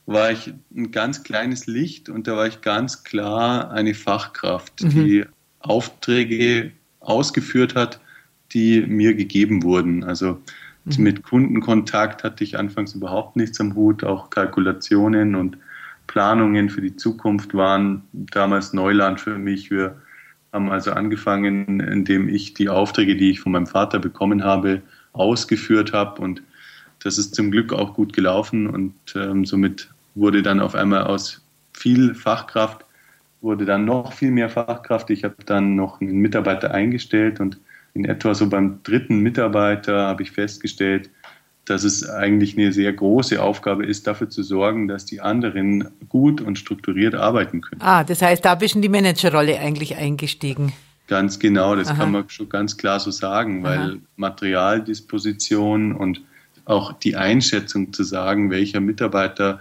war 0.07 0.31
ich 0.31 0.53
ein 0.75 0.91
ganz 0.91 1.23
kleines 1.23 1.67
Licht 1.67 2.09
und 2.09 2.27
da 2.27 2.37
war 2.37 2.47
ich 2.47 2.61
ganz 2.61 3.05
klar 3.05 3.71
eine 3.71 3.95
Fachkraft, 3.95 4.83
mhm. 4.83 4.91
die 4.91 5.25
Aufträge 5.61 6.73
ausgeführt 7.01 7.75
hat, 7.75 8.01
die 8.53 8.83
mir 8.83 9.15
gegeben 9.15 9.63
wurden. 9.63 10.05
Also 10.05 10.41
mhm. 10.85 11.03
mit 11.03 11.23
Kundenkontakt 11.23 12.25
hatte 12.25 12.45
ich 12.45 12.59
anfangs 12.59 12.95
überhaupt 12.95 13.37
nichts 13.37 13.61
am 13.61 13.75
Hut, 13.75 14.05
auch 14.05 14.31
Kalkulationen 14.31 15.35
und 15.35 15.59
Planungen 16.15 16.71
für 16.71 16.81
die 16.81 16.95
Zukunft 16.95 17.55
waren 17.55 18.05
damals 18.13 18.73
Neuland 18.73 19.21
für 19.21 19.37
mich. 19.37 19.73
Wir 19.73 19.97
haben 20.53 20.71
also 20.71 20.93
angefangen, 20.93 21.81
indem 21.81 22.29
ich 22.29 22.55
die 22.55 22.69
Aufträge, 22.69 23.17
die 23.17 23.33
ich 23.33 23.41
von 23.41 23.51
meinem 23.51 23.67
Vater 23.67 23.99
bekommen 23.99 24.45
habe, 24.45 24.81
ausgeführt 25.13 25.93
habe 25.93 26.23
und 26.23 26.41
das 27.03 27.19
ist 27.19 27.35
zum 27.35 27.51
Glück 27.51 27.73
auch 27.73 27.95
gut 27.95 28.13
gelaufen 28.13 28.69
und 28.69 28.95
ähm, 29.17 29.45
somit 29.45 29.91
wurde 30.15 30.43
dann 30.43 30.61
auf 30.61 30.77
einmal 30.77 31.03
aus 31.03 31.45
viel 31.73 32.15
Fachkraft, 32.15 32.85
wurde 33.41 33.65
dann 33.65 33.85
noch 33.85 34.13
viel 34.13 34.31
mehr 34.31 34.49
Fachkraft. 34.49 35.11
Ich 35.11 35.25
habe 35.25 35.35
dann 35.45 35.75
noch 35.75 36.01
einen 36.01 36.19
Mitarbeiter 36.19 36.71
eingestellt 36.71 37.41
und 37.41 37.59
in 37.93 38.05
etwa 38.05 38.37
so 38.37 38.49
beim 38.49 38.79
dritten 38.85 39.19
Mitarbeiter 39.19 40.07
habe 40.07 40.23
ich 40.23 40.31
festgestellt, 40.31 41.11
dass 41.65 41.85
es 41.85 42.09
eigentlich 42.09 42.59
eine 42.59 42.73
sehr 42.73 42.93
große 42.93 43.43
Aufgabe 43.43 43.87
ist, 43.87 44.07
dafür 44.07 44.29
zu 44.29 44.43
sorgen, 44.43 44.89
dass 44.89 45.07
die 45.07 45.21
anderen 45.21 45.89
gut 46.09 46.41
und 46.41 46.59
strukturiert 46.59 47.15
arbeiten 47.15 47.61
können. 47.61 47.81
Ah, 47.81 48.05
das 48.05 48.21
heißt, 48.23 48.45
da 48.45 48.55
bist 48.55 48.75
du 48.75 48.79
in 48.79 48.83
die 48.83 48.89
Managerrolle 48.89 49.59
eigentlich 49.59 49.97
eingestiegen. 49.97 50.73
Ganz 51.07 51.39
genau, 51.39 51.77
das 51.77 51.89
Aha. 51.89 51.97
kann 51.97 52.13
man 52.13 52.29
schon 52.29 52.49
ganz 52.49 52.77
klar 52.77 53.01
so 53.01 53.11
sagen, 53.11 53.63
weil 53.63 53.79
Aha. 53.79 53.97
Materialdisposition 54.17 55.93
und 55.93 56.23
auch 56.65 56.93
die 56.95 57.17
Einschätzung 57.17 57.93
zu 57.93 58.05
sagen, 58.05 58.51
welcher 58.51 58.81
Mitarbeiter 58.81 59.61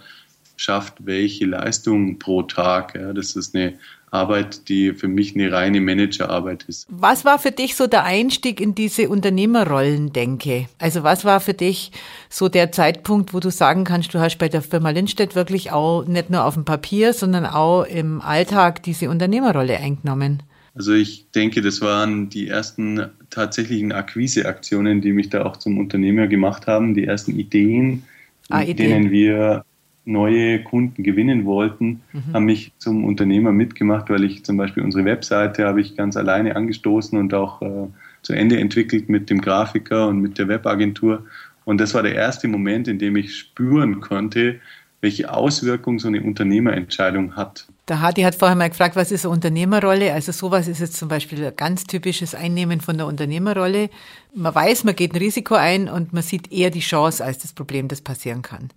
schafft 0.56 1.06
welche 1.06 1.46
Leistung 1.46 2.20
pro 2.20 2.44
Tag. 2.44 2.96
Ja, 2.96 3.14
das 3.14 3.36
ist 3.36 3.56
eine 3.56 3.74
Arbeit, 4.14 4.70
die 4.70 4.94
für 4.94 5.08
mich 5.08 5.34
eine 5.34 5.52
reine 5.52 5.82
Managerarbeit 5.82 6.64
ist. 6.68 6.86
Was 6.90 7.26
war 7.26 7.40
für 7.40 7.52
dich 7.52 7.76
so 7.76 7.88
der 7.88 8.04
Einstieg 8.04 8.62
in 8.62 8.76
diese 8.76 9.10
Unternehmerrollen, 9.10 10.14
denke? 10.14 10.68
Also 10.78 11.04
was 11.04 11.26
war 11.26 11.40
für 11.40 11.56
dich 11.56 11.92
so 12.30 12.48
der 12.48 12.72
Zeitpunkt, 12.72 13.34
wo 13.34 13.40
du 13.40 13.50
sagen 13.50 13.84
kannst, 13.86 14.14
du 14.14 14.20
hast 14.20 14.38
bei 14.38 14.50
der 14.50 14.62
Firma 14.62 14.92
Lindstedt 14.92 15.36
wirklich 15.36 15.72
auch 15.72 16.06
nicht 16.06 16.30
nur 16.30 16.46
auf 16.46 16.54
dem 16.54 16.64
Papier, 16.64 17.14
sondern 17.14 17.48
auch 17.48 17.86
im 17.86 18.22
Alltag 18.22 18.84
diese 18.84 19.10
Unternehmerrolle 19.10 19.78
eingenommen? 19.78 20.44
Also 20.76 20.94
ich 20.94 21.30
denke, 21.32 21.62
das 21.62 21.82
waren 21.82 22.30
die 22.30 22.48
ersten 22.48 23.08
tatsächlichen 23.30 23.92
Akquiseaktionen, 23.92 25.02
die 25.02 25.14
mich 25.14 25.30
da 25.30 25.46
auch 25.46 25.58
zum 25.58 25.78
Unternehmer 25.80 26.28
gemacht 26.28 26.68
haben, 26.68 26.94
die 26.94 27.06
ersten 27.06 27.38
Ideen, 27.38 28.04
ah, 28.50 28.60
mit 28.60 28.70
Ideen. 28.70 28.90
denen 28.90 29.12
wir 29.12 29.66
neue 30.06 30.64
Kunden 30.64 31.04
gewinnen 31.04 31.46
wollten, 31.46 32.02
mhm. 32.12 32.34
haben 32.34 32.46
mich 32.46 32.74
zum 32.78 33.06
Unternehmer 33.06 33.52
mitgemacht, 33.52 34.10
weil 34.10 34.24
ich 34.24 34.44
zum 34.44 34.58
Beispiel 34.58 34.84
unsere 34.84 35.06
Webseite 35.06 35.66
habe 35.66 35.82
ich 35.82 35.96
ganz 35.96 36.18
alleine 36.18 36.56
angestoßen 36.56 37.18
und 37.18 37.34
auch 37.34 37.62
äh, 37.62 37.88
zu 38.22 38.34
Ende 38.34 38.60
entwickelt 38.60 39.10
mit 39.10 39.30
dem 39.30 39.42
Grafiker 39.42 40.08
und 40.08 40.20
mit 40.20 40.38
der 40.38 40.48
Webagentur. 40.48 41.26
Und 41.66 41.80
das 41.80 41.94
war 41.94 42.04
der 42.04 42.16
erste 42.16 42.48
Moment, 42.48 42.88
in 42.88 43.00
dem 43.00 43.16
ich 43.16 43.36
spüren 43.36 44.02
konnte, 44.02 44.60
welche 45.00 45.34
Auswirkungen 45.34 46.00
so 46.00 46.08
eine 46.08 46.22
Unternehmerentscheidung 46.24 47.36
hat. 47.36 47.68
Der 47.90 48.00
Hardy 48.00 48.22
hat 48.22 48.36
vorher 48.36 48.56
mal 48.56 48.70
gefragt, 48.70 48.96
was 48.96 49.12
ist 49.12 49.26
eine 49.26 49.34
Unternehmerrolle? 49.34 50.14
Also 50.14 50.32
sowas 50.32 50.70
ist 50.70 50.80
jetzt 50.80 50.96
zum 50.96 51.10
Beispiel 51.10 51.46
ein 51.46 51.56
ganz 51.58 51.84
typisches 51.84 52.34
Einnehmen 52.34 52.80
von 52.80 52.98
der 52.98 53.08
Unternehmerrolle. 53.08 53.90
Man 54.34 54.56
weiß, 54.56 54.86
man 54.86 54.96
geht 54.96 55.14
ein 55.14 55.18
Risiko 55.18 55.56
ein 55.56 55.90
und 55.90 56.14
man 56.14 56.24
sieht 56.24 56.54
eher 56.54 56.70
die 56.70 56.80
Chance 56.80 57.24
als 57.24 57.40
das 57.40 57.52
Problem, 57.52 57.90
das 57.90 58.00
passieren 58.00 58.42
kann. 58.42 58.70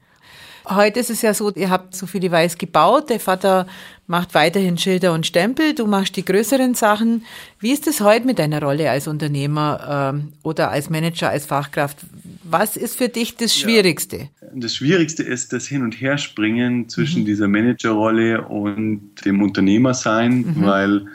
Heute 0.68 0.98
ist 0.98 1.10
es 1.10 1.22
ja 1.22 1.32
so, 1.32 1.52
ihr 1.52 1.70
habt 1.70 1.94
so 1.94 2.06
viele 2.06 2.30
Weiß 2.30 2.58
gebaut, 2.58 3.08
der 3.10 3.20
Vater 3.20 3.68
macht 4.08 4.34
weiterhin 4.34 4.78
Schilder 4.78 5.12
und 5.12 5.26
Stempel, 5.26 5.74
du 5.74 5.86
machst 5.86 6.16
die 6.16 6.24
größeren 6.24 6.74
Sachen. 6.74 7.24
Wie 7.60 7.72
ist 7.72 7.86
es 7.86 8.00
heute 8.00 8.26
mit 8.26 8.38
deiner 8.38 8.60
Rolle 8.60 8.90
als 8.90 9.06
Unternehmer 9.06 10.12
ähm, 10.14 10.32
oder 10.42 10.70
als 10.70 10.90
Manager, 10.90 11.30
als 11.30 11.46
Fachkraft? 11.46 11.98
Was 12.42 12.76
ist 12.76 12.96
für 12.96 13.08
dich 13.08 13.36
das 13.36 13.56
Schwierigste? 13.56 14.28
Ja, 14.40 14.48
das 14.54 14.74
Schwierigste 14.74 15.22
ist 15.22 15.52
das 15.52 15.66
Hin- 15.66 15.82
und 15.82 16.00
Herspringen 16.00 16.88
zwischen 16.88 17.22
mhm. 17.22 17.26
dieser 17.26 17.46
Managerrolle 17.46 18.42
und 18.42 19.24
dem 19.24 19.42
Unternehmersein, 19.42 20.38
mhm. 20.38 20.62
weil 20.62 21.06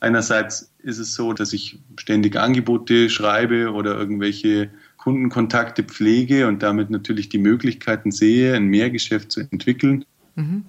einerseits 0.00 0.70
ist 0.82 0.98
es 0.98 1.14
so, 1.14 1.32
dass 1.32 1.52
ich 1.52 1.78
ständig 1.96 2.36
Angebote 2.36 3.08
schreibe 3.08 3.72
oder 3.72 3.98
irgendwelche 3.98 4.70
Kundenkontakte 4.98 5.84
pflege 5.84 6.46
und 6.46 6.62
damit 6.62 6.90
natürlich 6.90 7.28
die 7.28 7.38
Möglichkeiten 7.38 8.10
sehe, 8.10 8.54
ein 8.54 8.66
Mehrgeschäft 8.66 9.32
zu 9.32 9.40
entwickeln. 9.40 10.04
Mhm. 10.34 10.64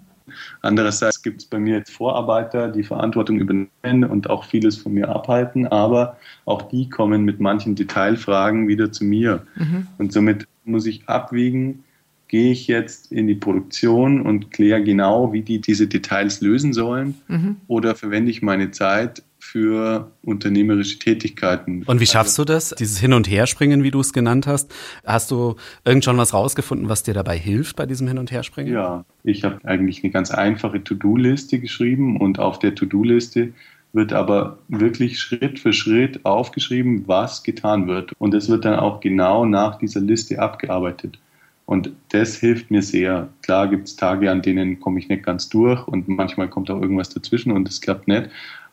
Andererseits 0.61 1.21
gibt 1.21 1.41
es 1.41 1.45
bei 1.47 1.59
mir 1.59 1.77
jetzt 1.77 1.91
Vorarbeiter, 1.91 2.69
die 2.69 2.83
Verantwortung 2.83 3.39
übernehmen 3.39 4.03
und 4.03 4.29
auch 4.29 4.45
vieles 4.45 4.77
von 4.77 4.93
mir 4.93 5.09
abhalten, 5.09 5.67
aber 5.67 6.17
auch 6.45 6.61
die 6.61 6.89
kommen 6.89 7.25
mit 7.25 7.39
manchen 7.39 7.75
Detailfragen 7.75 8.67
wieder 8.67 8.91
zu 8.91 9.03
mir. 9.03 9.45
Mhm. 9.55 9.87
Und 9.97 10.13
somit 10.13 10.47
muss 10.65 10.85
ich 10.85 11.07
abwiegen, 11.09 11.83
gehe 12.27 12.51
ich 12.51 12.67
jetzt 12.67 13.11
in 13.11 13.27
die 13.27 13.35
Produktion 13.35 14.21
und 14.21 14.51
kläre 14.51 14.83
genau, 14.83 15.33
wie 15.33 15.41
die 15.41 15.59
diese 15.59 15.87
Details 15.87 16.41
lösen 16.41 16.73
sollen 16.73 17.15
mhm. 17.27 17.57
oder 17.67 17.95
verwende 17.95 18.29
ich 18.29 18.43
meine 18.43 18.69
Zeit 18.71 19.23
für 19.51 20.11
unternehmerische 20.21 20.99
Tätigkeiten. 20.99 21.83
Und 21.83 21.99
wie 21.99 22.05
schaffst 22.05 22.37
du 22.37 22.45
das? 22.45 22.69
Dieses 22.77 22.99
Hin- 22.99 23.13
und 23.13 23.29
Herspringen, 23.29 23.81
wie 23.81 23.89
du 23.89 23.99
es 23.99 24.13
genannt 24.13 24.45
hast. 24.45 24.71
Hast 25.03 25.31
du 25.31 25.55
irgend 25.85 26.05
schon 26.05 26.17
was 26.17 26.33
rausgefunden, 26.33 26.87
was 26.87 27.01
dir 27.01 27.15
dabei 27.15 27.37
hilft 27.37 27.75
bei 27.75 27.87
diesem 27.87 28.07
Hin- 28.07 28.19
und 28.19 28.31
Herspringen? 28.31 28.71
Ja, 28.71 29.05
ich 29.23 29.43
habe 29.43 29.59
eigentlich 29.63 30.03
eine 30.03 30.11
ganz 30.11 30.29
einfache 30.29 30.83
To-Do-Liste 30.83 31.59
geschrieben 31.59 32.17
und 32.17 32.37
auf 32.37 32.59
der 32.59 32.75
To-Do-Liste 32.75 33.53
wird 33.91 34.13
aber 34.13 34.59
wirklich 34.67 35.19
Schritt 35.19 35.57
für 35.57 35.73
Schritt 35.73 36.23
aufgeschrieben, 36.25 37.05
was 37.07 37.41
getan 37.41 37.87
wird. 37.87 38.11
Und 38.19 38.35
es 38.35 38.49
wird 38.49 38.65
dann 38.65 38.77
auch 38.77 38.99
genau 38.99 39.45
nach 39.45 39.79
dieser 39.79 39.99
Liste 39.99 40.39
abgearbeitet. 40.39 41.17
Und 41.65 41.91
das 42.09 42.35
hilft 42.35 42.71
mir 42.71 42.81
sehr. 42.81 43.29
Klar 43.41 43.67
gibt 43.67 43.87
es 43.87 43.95
Tage, 43.95 44.31
an 44.31 44.41
denen 44.41 44.79
komme 44.79 44.99
ich 44.99 45.07
nicht 45.07 45.23
ganz 45.23 45.49
durch 45.49 45.87
und 45.87 46.07
manchmal 46.07 46.49
kommt 46.49 46.69
auch 46.71 46.81
irgendwas 46.81 47.09
dazwischen 47.09 47.51
und 47.51 47.67
es 47.69 47.81
klappt 47.81 48.07
nicht. 48.07 48.29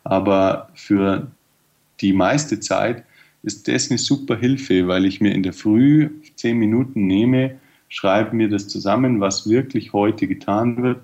Aber 0.06 0.68
für 0.74 1.26
die 2.00 2.12
meiste 2.12 2.60
Zeit 2.60 3.04
ist 3.42 3.66
das 3.68 3.90
eine 3.90 3.98
super 3.98 4.36
Hilfe, 4.36 4.86
weil 4.86 5.04
ich 5.04 5.20
mir 5.20 5.34
in 5.34 5.42
der 5.42 5.52
Früh 5.52 6.10
zehn 6.36 6.58
Minuten 6.58 7.06
nehme, 7.06 7.56
schreibe 7.88 8.34
mir 8.34 8.48
das 8.48 8.68
zusammen, 8.68 9.20
was 9.20 9.48
wirklich 9.48 9.92
heute 9.92 10.26
getan 10.26 10.82
wird. 10.82 11.00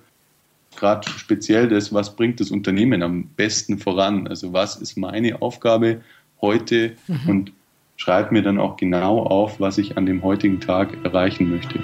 Gerade 0.76 1.08
speziell 1.10 1.68
das, 1.68 1.92
was 1.92 2.16
bringt 2.16 2.40
das 2.40 2.50
Unternehmen 2.50 3.02
am 3.02 3.24
besten 3.36 3.78
voran? 3.78 4.26
Also 4.26 4.52
was 4.52 4.76
ist 4.76 4.96
meine 4.96 5.42
Aufgabe 5.42 6.00
heute 6.40 6.92
mhm. 7.06 7.28
und 7.28 7.52
schreibe 7.96 8.32
mir 8.32 8.42
dann 8.42 8.58
auch 8.58 8.76
genau 8.76 9.20
auf, 9.20 9.60
was 9.60 9.78
ich 9.78 9.96
an 9.96 10.06
dem 10.06 10.22
heutigen 10.22 10.60
Tag 10.60 10.96
erreichen 11.04 11.50
möchte. 11.50 11.78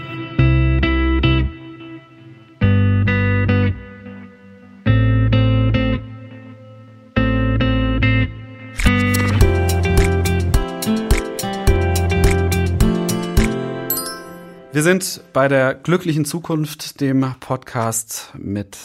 Sind 14.89 15.21
bei 15.35 15.49
der 15.49 15.75
glücklichen 15.75 16.25
Zukunft, 16.25 17.03
dem 17.03 17.35
Podcast 17.41 18.33
mit 18.39 18.79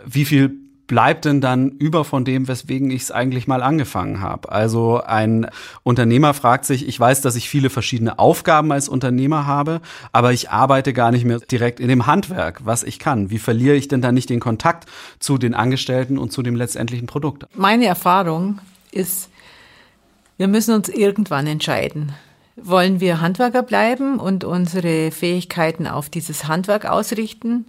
wie 0.04 0.26
viel 0.26 0.52
bleibt 0.86 1.24
denn 1.24 1.40
dann 1.40 1.70
über 1.70 2.04
von 2.04 2.26
dem, 2.26 2.48
weswegen 2.48 2.90
ich 2.90 3.04
es 3.04 3.10
eigentlich 3.10 3.46
mal 3.46 3.62
angefangen 3.62 4.20
habe? 4.20 4.52
Also 4.52 5.00
ein 5.00 5.46
Unternehmer 5.84 6.34
fragt 6.34 6.66
sich, 6.66 6.86
ich 6.86 7.00
weiß, 7.00 7.22
dass 7.22 7.34
ich 7.34 7.48
viele 7.48 7.70
verschiedene 7.70 8.18
Aufgaben 8.18 8.70
als 8.72 8.90
Unternehmer 8.90 9.46
habe, 9.46 9.80
aber 10.12 10.34
ich 10.34 10.50
arbeite 10.50 10.92
gar 10.92 11.10
nicht 11.10 11.24
mehr 11.24 11.38
direkt 11.38 11.80
in 11.80 11.88
dem 11.88 12.04
Handwerk, 12.04 12.66
was 12.66 12.82
ich 12.82 12.98
kann. 12.98 13.30
Wie 13.30 13.38
verliere 13.38 13.76
ich 13.76 13.88
denn 13.88 14.02
dann 14.02 14.14
nicht 14.14 14.28
den 14.28 14.40
Kontakt 14.40 14.84
zu 15.18 15.38
den 15.38 15.54
Angestellten 15.54 16.18
und 16.18 16.30
zu 16.30 16.42
dem 16.42 16.56
letztendlichen 16.56 17.06
Produkt? 17.06 17.46
Meine 17.54 17.86
Erfahrung 17.86 18.58
ist, 18.90 19.30
wir 20.36 20.48
müssen 20.48 20.74
uns 20.74 20.90
irgendwann 20.90 21.46
entscheiden 21.46 22.12
wollen 22.56 23.00
wir 23.00 23.20
Handwerker 23.20 23.62
bleiben 23.62 24.18
und 24.18 24.44
unsere 24.44 25.10
Fähigkeiten 25.10 25.86
auf 25.86 26.10
dieses 26.10 26.46
Handwerk 26.48 26.86
ausrichten. 26.86 27.66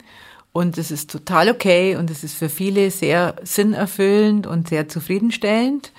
Und 0.51 0.77
es 0.77 0.91
ist 0.91 1.09
total 1.09 1.49
okay 1.49 1.95
und 1.95 2.11
es 2.11 2.23
ist 2.23 2.35
für 2.35 2.49
viele 2.49 2.91
sehr 2.91 3.35
sinnerfüllend 3.43 4.45
und 4.45 4.69
sehr 4.69 4.87
zufriedenstellend. 4.87 5.91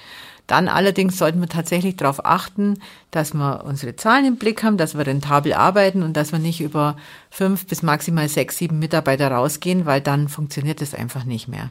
Dann 0.47 0.68
allerdings 0.68 1.16
sollten 1.16 1.40
wir 1.40 1.49
tatsächlich 1.49 1.97
darauf 1.97 2.25
achten, 2.25 2.79
dass 3.11 3.33
wir 3.33 3.64
unsere 3.64 3.97
Zahlen 3.97 4.27
im 4.27 4.37
Blick 4.37 4.62
haben, 4.62 4.77
dass 4.77 4.97
wir 4.97 5.07
rentabel 5.07 5.55
arbeiten 5.55 6.03
und 6.03 6.16
dass 6.16 6.33
wir 6.33 6.38
nicht 6.38 6.61
über 6.61 6.97
fünf 7.31 7.66
bis 7.66 7.83
maximal 7.83 8.29
sechs, 8.29 8.59
sieben 8.59 8.79
Mitarbeiter 8.79 9.31
rausgehen, 9.31 9.87
weil 9.87 10.03
dann 10.03 10.29
funktioniert 10.29 10.83
es 10.83 10.94
einfach 10.94 11.25
nicht 11.25 11.49
mehr. 11.49 11.70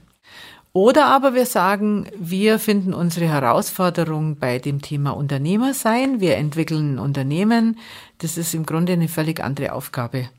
Oder 0.76 1.06
aber 1.06 1.36
wir 1.36 1.46
sagen, 1.46 2.08
wir 2.18 2.58
finden 2.58 2.96
unsere 2.96 3.28
Herausforderung 3.28 4.38
bei 4.38 4.58
dem 4.58 4.82
Thema 4.82 5.12
Unternehmer 5.12 5.76
sein. 5.76 6.20
Wir 6.20 6.38
entwickeln 6.38 6.96
ein 6.96 7.00
Unternehmen. 7.00 7.78
Das 8.18 8.40
ist 8.40 8.56
im 8.56 8.66
Grunde 8.66 8.94
eine 8.94 9.08
völlig 9.08 9.40
andere 9.44 9.74
Aufgabe. 9.74 10.30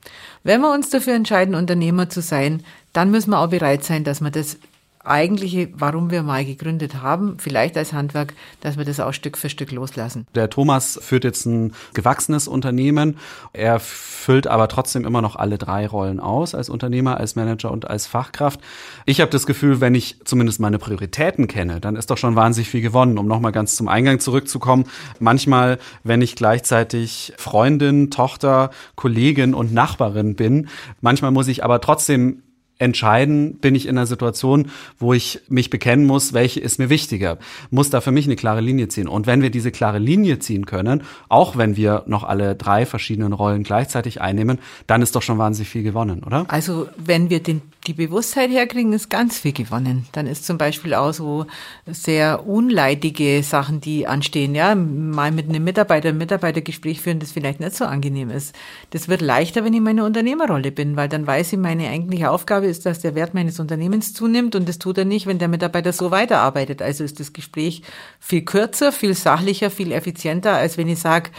Wenn 0.42 0.60
wir 0.60 0.72
uns 0.72 0.90
dafür 0.90 1.14
entscheiden, 1.14 1.54
Unternehmer 1.54 2.08
zu 2.08 2.20
sein, 2.20 2.64
dann 2.92 3.12
müssen 3.12 3.30
wir 3.30 3.38
auch 3.38 3.48
bereit 3.48 3.84
sein, 3.84 4.02
dass 4.02 4.20
wir 4.20 4.32
das 4.32 4.58
eigentliche, 5.04 5.68
warum 5.74 6.10
wir 6.10 6.22
mal 6.22 6.44
gegründet 6.44 7.02
haben, 7.02 7.36
vielleicht 7.38 7.76
als 7.76 7.92
Handwerk, 7.92 8.34
dass 8.60 8.78
wir 8.78 8.84
das 8.84 9.00
auch 9.00 9.12
Stück 9.12 9.36
für 9.36 9.48
Stück 9.48 9.70
loslassen. 9.70 10.26
Der 10.34 10.50
Thomas 10.50 10.98
führt 11.02 11.24
jetzt 11.24 11.46
ein 11.46 11.72
gewachsenes 11.92 12.48
Unternehmen. 12.48 13.18
Er 13.52 13.80
füllt 13.80 14.46
aber 14.46 14.68
trotzdem 14.68 15.04
immer 15.04 15.22
noch 15.22 15.36
alle 15.36 15.58
drei 15.58 15.86
Rollen 15.86 16.20
aus, 16.20 16.54
als 16.54 16.68
Unternehmer, 16.68 17.18
als 17.18 17.36
Manager 17.36 17.70
und 17.70 17.88
als 17.88 18.06
Fachkraft. 18.06 18.60
Ich 19.04 19.20
habe 19.20 19.30
das 19.30 19.46
Gefühl, 19.46 19.80
wenn 19.80 19.94
ich 19.94 20.16
zumindest 20.24 20.60
meine 20.60 20.78
Prioritäten 20.78 21.46
kenne, 21.46 21.80
dann 21.80 21.96
ist 21.96 22.10
doch 22.10 22.18
schon 22.18 22.36
wahnsinnig 22.36 22.70
viel 22.70 22.80
gewonnen. 22.80 23.18
Um 23.18 23.26
nochmal 23.26 23.52
ganz 23.52 23.76
zum 23.76 23.88
Eingang 23.88 24.20
zurückzukommen. 24.20 24.84
Manchmal, 25.20 25.78
wenn 26.02 26.22
ich 26.22 26.36
gleichzeitig 26.36 27.32
Freundin, 27.36 28.10
Tochter, 28.10 28.70
Kollegin 28.96 29.54
und 29.54 29.72
Nachbarin 29.72 30.36
bin, 30.36 30.68
manchmal 31.00 31.30
muss 31.30 31.48
ich 31.48 31.62
aber 31.62 31.80
trotzdem 31.80 32.42
entscheiden, 32.78 33.58
bin 33.58 33.74
ich 33.74 33.86
in 33.86 33.96
einer 33.96 34.06
Situation, 34.06 34.70
wo 34.98 35.12
ich 35.12 35.40
mich 35.48 35.70
bekennen 35.70 36.06
muss, 36.06 36.32
welche 36.32 36.58
ist 36.58 36.78
mir 36.78 36.90
wichtiger. 36.90 37.38
Muss 37.70 37.90
da 37.90 38.00
für 38.00 38.10
mich 38.10 38.26
eine 38.26 38.34
klare 38.34 38.60
Linie 38.60 38.88
ziehen. 38.88 39.06
Und 39.06 39.26
wenn 39.28 39.42
wir 39.42 39.50
diese 39.50 39.70
klare 39.70 39.98
Linie 39.98 40.40
ziehen 40.40 40.66
können, 40.66 41.02
auch 41.28 41.56
wenn 41.56 41.76
wir 41.76 42.02
noch 42.06 42.24
alle 42.24 42.56
drei 42.56 42.84
verschiedenen 42.84 43.32
Rollen 43.32 43.62
gleichzeitig 43.62 44.20
einnehmen, 44.20 44.58
dann 44.88 45.02
ist 45.02 45.14
doch 45.14 45.22
schon 45.22 45.38
wahnsinnig 45.38 45.68
viel 45.68 45.84
gewonnen, 45.84 46.24
oder? 46.24 46.46
Also 46.48 46.88
wenn 46.96 47.30
wir 47.30 47.40
den, 47.40 47.62
die 47.86 47.92
Bewusstheit 47.92 48.50
herkriegen, 48.50 48.92
ist 48.92 49.08
ganz 49.08 49.38
viel 49.38 49.52
gewonnen. 49.52 50.06
Dann 50.10 50.26
ist 50.26 50.44
zum 50.44 50.58
Beispiel 50.58 50.94
auch 50.94 51.12
so 51.12 51.46
sehr 51.86 52.46
unleidige 52.46 53.42
Sachen, 53.44 53.80
die 53.80 54.08
anstehen. 54.08 54.56
Ja, 54.56 54.74
mal 54.74 55.30
mit 55.30 55.48
einem 55.48 55.62
Mitarbeiter 55.62 56.08
ein 56.08 56.18
Mitarbeitergespräch 56.18 57.00
führen, 57.00 57.20
das 57.20 57.30
vielleicht 57.30 57.60
nicht 57.60 57.76
so 57.76 57.84
angenehm 57.84 58.30
ist. 58.30 58.54
Das 58.90 59.08
wird 59.08 59.20
leichter, 59.20 59.64
wenn 59.64 59.74
ich 59.74 59.80
meine 59.80 60.04
Unternehmerrolle 60.04 60.72
bin, 60.72 60.96
weil 60.96 61.08
dann 61.08 61.24
weiß 61.24 61.52
ich 61.52 61.58
meine 61.58 61.88
eigentliche 61.88 62.30
Aufgabe 62.30 62.63
habe, 62.64 62.70
ist, 62.70 62.86
dass 62.86 63.00
der 63.00 63.14
Wert 63.14 63.34
meines 63.34 63.60
Unternehmens 63.60 64.14
zunimmt 64.14 64.56
und 64.56 64.68
das 64.68 64.78
tut 64.78 64.98
er 64.98 65.04
nicht, 65.04 65.26
wenn 65.26 65.38
der 65.38 65.48
Mitarbeiter 65.48 65.92
so 65.92 66.10
weiterarbeitet. 66.10 66.82
Also 66.82 67.04
ist 67.04 67.20
das 67.20 67.32
Gespräch 67.32 67.82
viel 68.18 68.42
kürzer, 68.42 68.90
viel 68.90 69.14
sachlicher, 69.14 69.70
viel 69.70 69.92
effizienter, 69.92 70.54
als 70.54 70.76
wenn 70.78 70.88
ich 70.88 70.98
sage, 70.98 71.30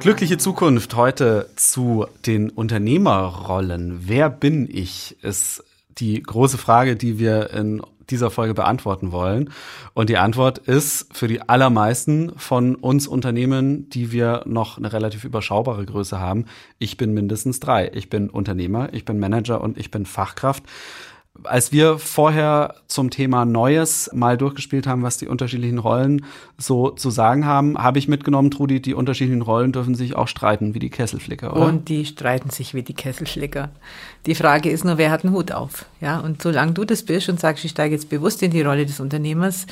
Glückliche 0.00 0.38
Zukunft 0.38 0.96
heute 0.96 1.50
zu 1.56 2.06
den 2.24 2.48
Unternehmerrollen. 2.48 4.08
Wer 4.08 4.30
bin 4.30 4.66
ich? 4.66 5.22
Ist 5.22 5.62
die 5.98 6.22
große 6.22 6.56
Frage, 6.56 6.96
die 6.96 7.18
wir 7.18 7.50
in 7.50 7.82
dieser 8.08 8.30
Folge 8.30 8.54
beantworten 8.54 9.12
wollen. 9.12 9.50
Und 9.92 10.08
die 10.08 10.16
Antwort 10.16 10.56
ist 10.56 11.06
für 11.12 11.28
die 11.28 11.42
allermeisten 11.42 12.32
von 12.38 12.76
uns 12.76 13.06
Unternehmen, 13.06 13.90
die 13.90 14.10
wir 14.10 14.42
noch 14.46 14.78
eine 14.78 14.90
relativ 14.90 15.24
überschaubare 15.24 15.84
Größe 15.84 16.18
haben, 16.18 16.46
ich 16.78 16.96
bin 16.96 17.12
mindestens 17.12 17.60
drei. 17.60 17.90
Ich 17.92 18.08
bin 18.08 18.30
Unternehmer, 18.30 18.88
ich 18.92 19.04
bin 19.04 19.18
Manager 19.18 19.60
und 19.60 19.76
ich 19.76 19.90
bin 19.90 20.06
Fachkraft. 20.06 20.64
Als 21.44 21.72
wir 21.72 21.98
vorher 21.98 22.74
zum 22.86 23.10
Thema 23.10 23.44
Neues 23.44 24.10
mal 24.12 24.36
durchgespielt 24.36 24.86
haben, 24.86 25.02
was 25.02 25.16
die 25.16 25.26
unterschiedlichen 25.26 25.78
Rollen 25.78 26.24
so 26.58 26.90
zu 26.90 27.10
sagen 27.10 27.46
haben, 27.46 27.78
habe 27.78 27.98
ich 27.98 28.08
mitgenommen, 28.08 28.50
Trudi, 28.50 28.82
die 28.82 28.94
unterschiedlichen 28.94 29.42
Rollen 29.42 29.72
dürfen 29.72 29.94
sich 29.94 30.16
auch 30.16 30.28
streiten 30.28 30.74
wie 30.74 30.78
die 30.78 30.90
Kesselflicker, 30.90 31.56
oder? 31.56 31.66
Und 31.66 31.88
die 31.88 32.04
streiten 32.04 32.50
sich 32.50 32.74
wie 32.74 32.82
die 32.82 32.94
Kesselflicker. 32.94 33.70
Die 34.26 34.34
Frage 34.34 34.70
ist 34.70 34.84
nur, 34.84 34.98
wer 34.98 35.10
hat 35.10 35.24
einen 35.24 35.32
Hut 35.32 35.52
auf? 35.52 35.86
Ja, 36.00 36.18
und 36.18 36.42
solange 36.42 36.72
du 36.72 36.84
das 36.84 37.04
bist 37.04 37.28
und 37.28 37.40
sagst, 37.40 37.64
ich 37.64 37.70
steige 37.70 37.94
jetzt 37.94 38.10
bewusst 38.10 38.42
in 38.42 38.50
die 38.50 38.62
Rolle 38.62 38.84
des 38.84 39.00
Unternehmers, 39.00 39.66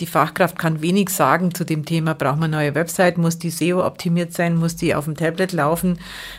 die 0.00 0.06
Fachkraft 0.06 0.58
kann 0.58 0.82
wenig 0.82 1.08
sagen 1.10 1.54
zu 1.54 1.64
dem 1.64 1.84
Thema, 1.84 2.14
braucht 2.14 2.40
man 2.40 2.50
neue 2.50 2.74
Website, 2.74 3.16
muss 3.16 3.38
die 3.38 3.50
SEO 3.50 3.86
optimiert 3.86 4.32
sein, 4.32 4.56
muss 4.56 4.74
die 4.74 4.94
auf 4.94 5.04
dem 5.04 5.16
Tablet 5.16 5.52
laufen, 5.52 5.98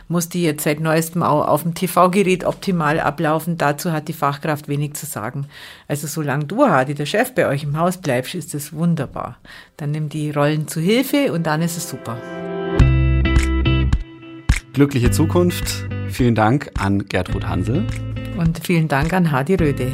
muss 0.10 0.28
die 0.28 0.44
jetzt 0.44 0.64
seit 0.64 0.82
neuestem 0.82 1.24
auch 1.24 1.48
auf 1.48 1.64
dem 1.64 1.74
TV-Gerät 1.74 2.44
optimal 2.44 3.00
ablaufen. 3.00 3.58
Dazu 3.58 3.94
hat 3.94 4.10
die 4.10 4.14
Fachkraft 4.14 4.68
wenig 4.68 4.75
zu 4.94 5.06
sagen. 5.06 5.48
Also 5.88 6.08
solange 6.08 6.46
du, 6.46 6.66
Hadi, 6.66 6.94
der 6.94 7.06
Chef 7.06 7.34
bei 7.34 7.48
euch 7.48 7.64
im 7.64 7.78
Haus 7.78 7.98
bleibst, 7.98 8.36
ist 8.36 8.54
das 8.54 8.74
wunderbar. 8.74 9.38
Dann 9.78 9.92
nimm 9.92 10.10
die 10.10 10.32
Rollen 10.32 10.68
zu 10.68 10.80
Hilfe 10.80 11.32
und 11.32 11.44
dann 11.44 11.62
ist 11.62 11.78
es 11.78 11.90
super. 11.90 12.18
Glückliche 14.74 15.12
Zukunft. 15.12 15.86
Vielen 16.10 16.36
Dank 16.36 16.70
an 16.78 17.06
Gertrud 17.08 17.48
Hansel. 17.48 17.86
Und 18.38 18.60
vielen 18.66 18.88
Dank 18.88 19.14
an 19.14 19.32
Hadi 19.32 19.56
Röde. 19.56 19.94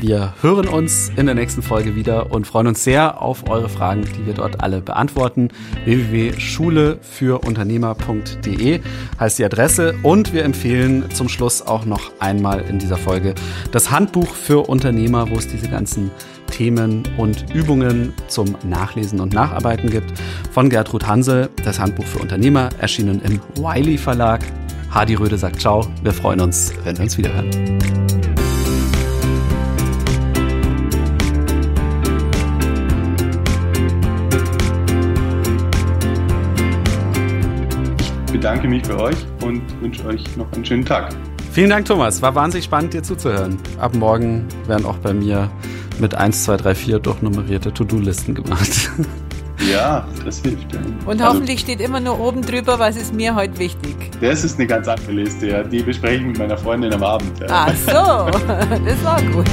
Wir 0.00 0.34
hören 0.40 0.66
uns 0.66 1.12
in 1.16 1.26
der 1.26 1.34
nächsten 1.34 1.60
Folge 1.62 1.94
wieder 1.94 2.32
und 2.32 2.46
freuen 2.46 2.68
uns 2.68 2.82
sehr 2.82 3.20
auf 3.20 3.50
eure 3.50 3.68
Fragen, 3.68 4.08
die 4.16 4.24
wir 4.24 4.32
dort 4.32 4.62
alle 4.62 4.80
beantworten. 4.80 5.48
www.schulefürUnternehmer.de 5.84 8.80
heißt 9.20 9.38
die 9.38 9.44
Adresse 9.44 9.94
und 10.02 10.32
wir 10.32 10.44
empfehlen 10.44 11.04
zum 11.12 11.28
Schluss 11.28 11.60
auch 11.60 11.84
noch 11.84 12.12
einmal 12.18 12.62
in 12.62 12.78
dieser 12.78 12.96
Folge 12.96 13.34
das 13.72 13.90
Handbuch 13.90 14.34
für 14.34 14.70
Unternehmer, 14.70 15.30
wo 15.30 15.34
es 15.34 15.48
diese 15.48 15.68
ganzen 15.68 16.10
Themen 16.50 17.02
und 17.18 17.54
Übungen 17.54 18.14
zum 18.26 18.56
Nachlesen 18.64 19.20
und 19.20 19.34
Nacharbeiten 19.34 19.90
gibt. 19.90 20.14
Von 20.50 20.70
Gertrud 20.70 21.06
Hansel, 21.06 21.50
das 21.62 21.78
Handbuch 21.78 22.06
für 22.06 22.20
Unternehmer, 22.20 22.70
erschienen 22.78 23.20
im 23.22 23.38
Wiley 23.62 23.98
Verlag. 23.98 24.40
Hadi 24.90 25.14
Röde 25.14 25.36
sagt 25.36 25.60
Ciao. 25.60 25.86
Wir 26.02 26.14
freuen 26.14 26.40
uns, 26.40 26.72
wenn 26.84 26.96
wir 26.96 27.04
uns 27.04 27.18
wiederhören. 27.18 27.99
Bedanke 38.40 38.68
mich 38.68 38.82
bei 38.84 38.94
euch 38.96 39.16
und 39.42 39.60
wünsche 39.82 40.02
euch 40.06 40.24
noch 40.38 40.50
einen 40.52 40.64
schönen 40.64 40.84
Tag. 40.84 41.14
Vielen 41.52 41.68
Dank, 41.68 41.84
Thomas. 41.84 42.22
War 42.22 42.34
wahnsinnig 42.34 42.64
spannend, 42.64 42.94
dir 42.94 43.02
zuzuhören. 43.02 43.58
Ab 43.78 43.94
morgen 43.94 44.46
werden 44.66 44.86
auch 44.86 44.96
bei 44.96 45.12
mir 45.12 45.50
mit 45.98 46.14
1, 46.14 46.44
2, 46.44 46.56
3, 46.56 46.74
4 46.74 46.98
durchnummerierte 47.00 47.72
To-Do-Listen 47.72 48.34
gemacht. 48.34 48.90
Ja, 49.70 50.08
das 50.24 50.38
hilft. 50.40 50.72
Ja. 50.72 50.80
Und 51.04 51.20
Also, 51.20 51.34
hoffentlich 51.34 51.60
steht 51.60 51.82
immer 51.82 52.00
nur 52.00 52.18
oben 52.18 52.40
drüber, 52.40 52.78
was 52.78 52.96
ist 52.96 53.12
mir 53.12 53.34
heute 53.34 53.58
wichtig. 53.58 53.94
das 54.18 54.42
ist 54.42 54.58
eine 54.58 54.66
ganz 54.66 54.88
andere 54.88 55.12
Liste, 55.12 55.48
ja. 55.48 55.62
Die 55.62 55.82
bespreche 55.82 56.16
ich 56.16 56.22
mit 56.22 56.38
meiner 56.38 56.56
Freundin 56.56 56.94
am 56.94 57.02
Abend. 57.02 57.38
Ja. 57.40 57.46
Ach 57.68 57.74
so, 57.76 57.92
das 58.86 59.04
war 59.04 59.22
gut. 59.22 59.44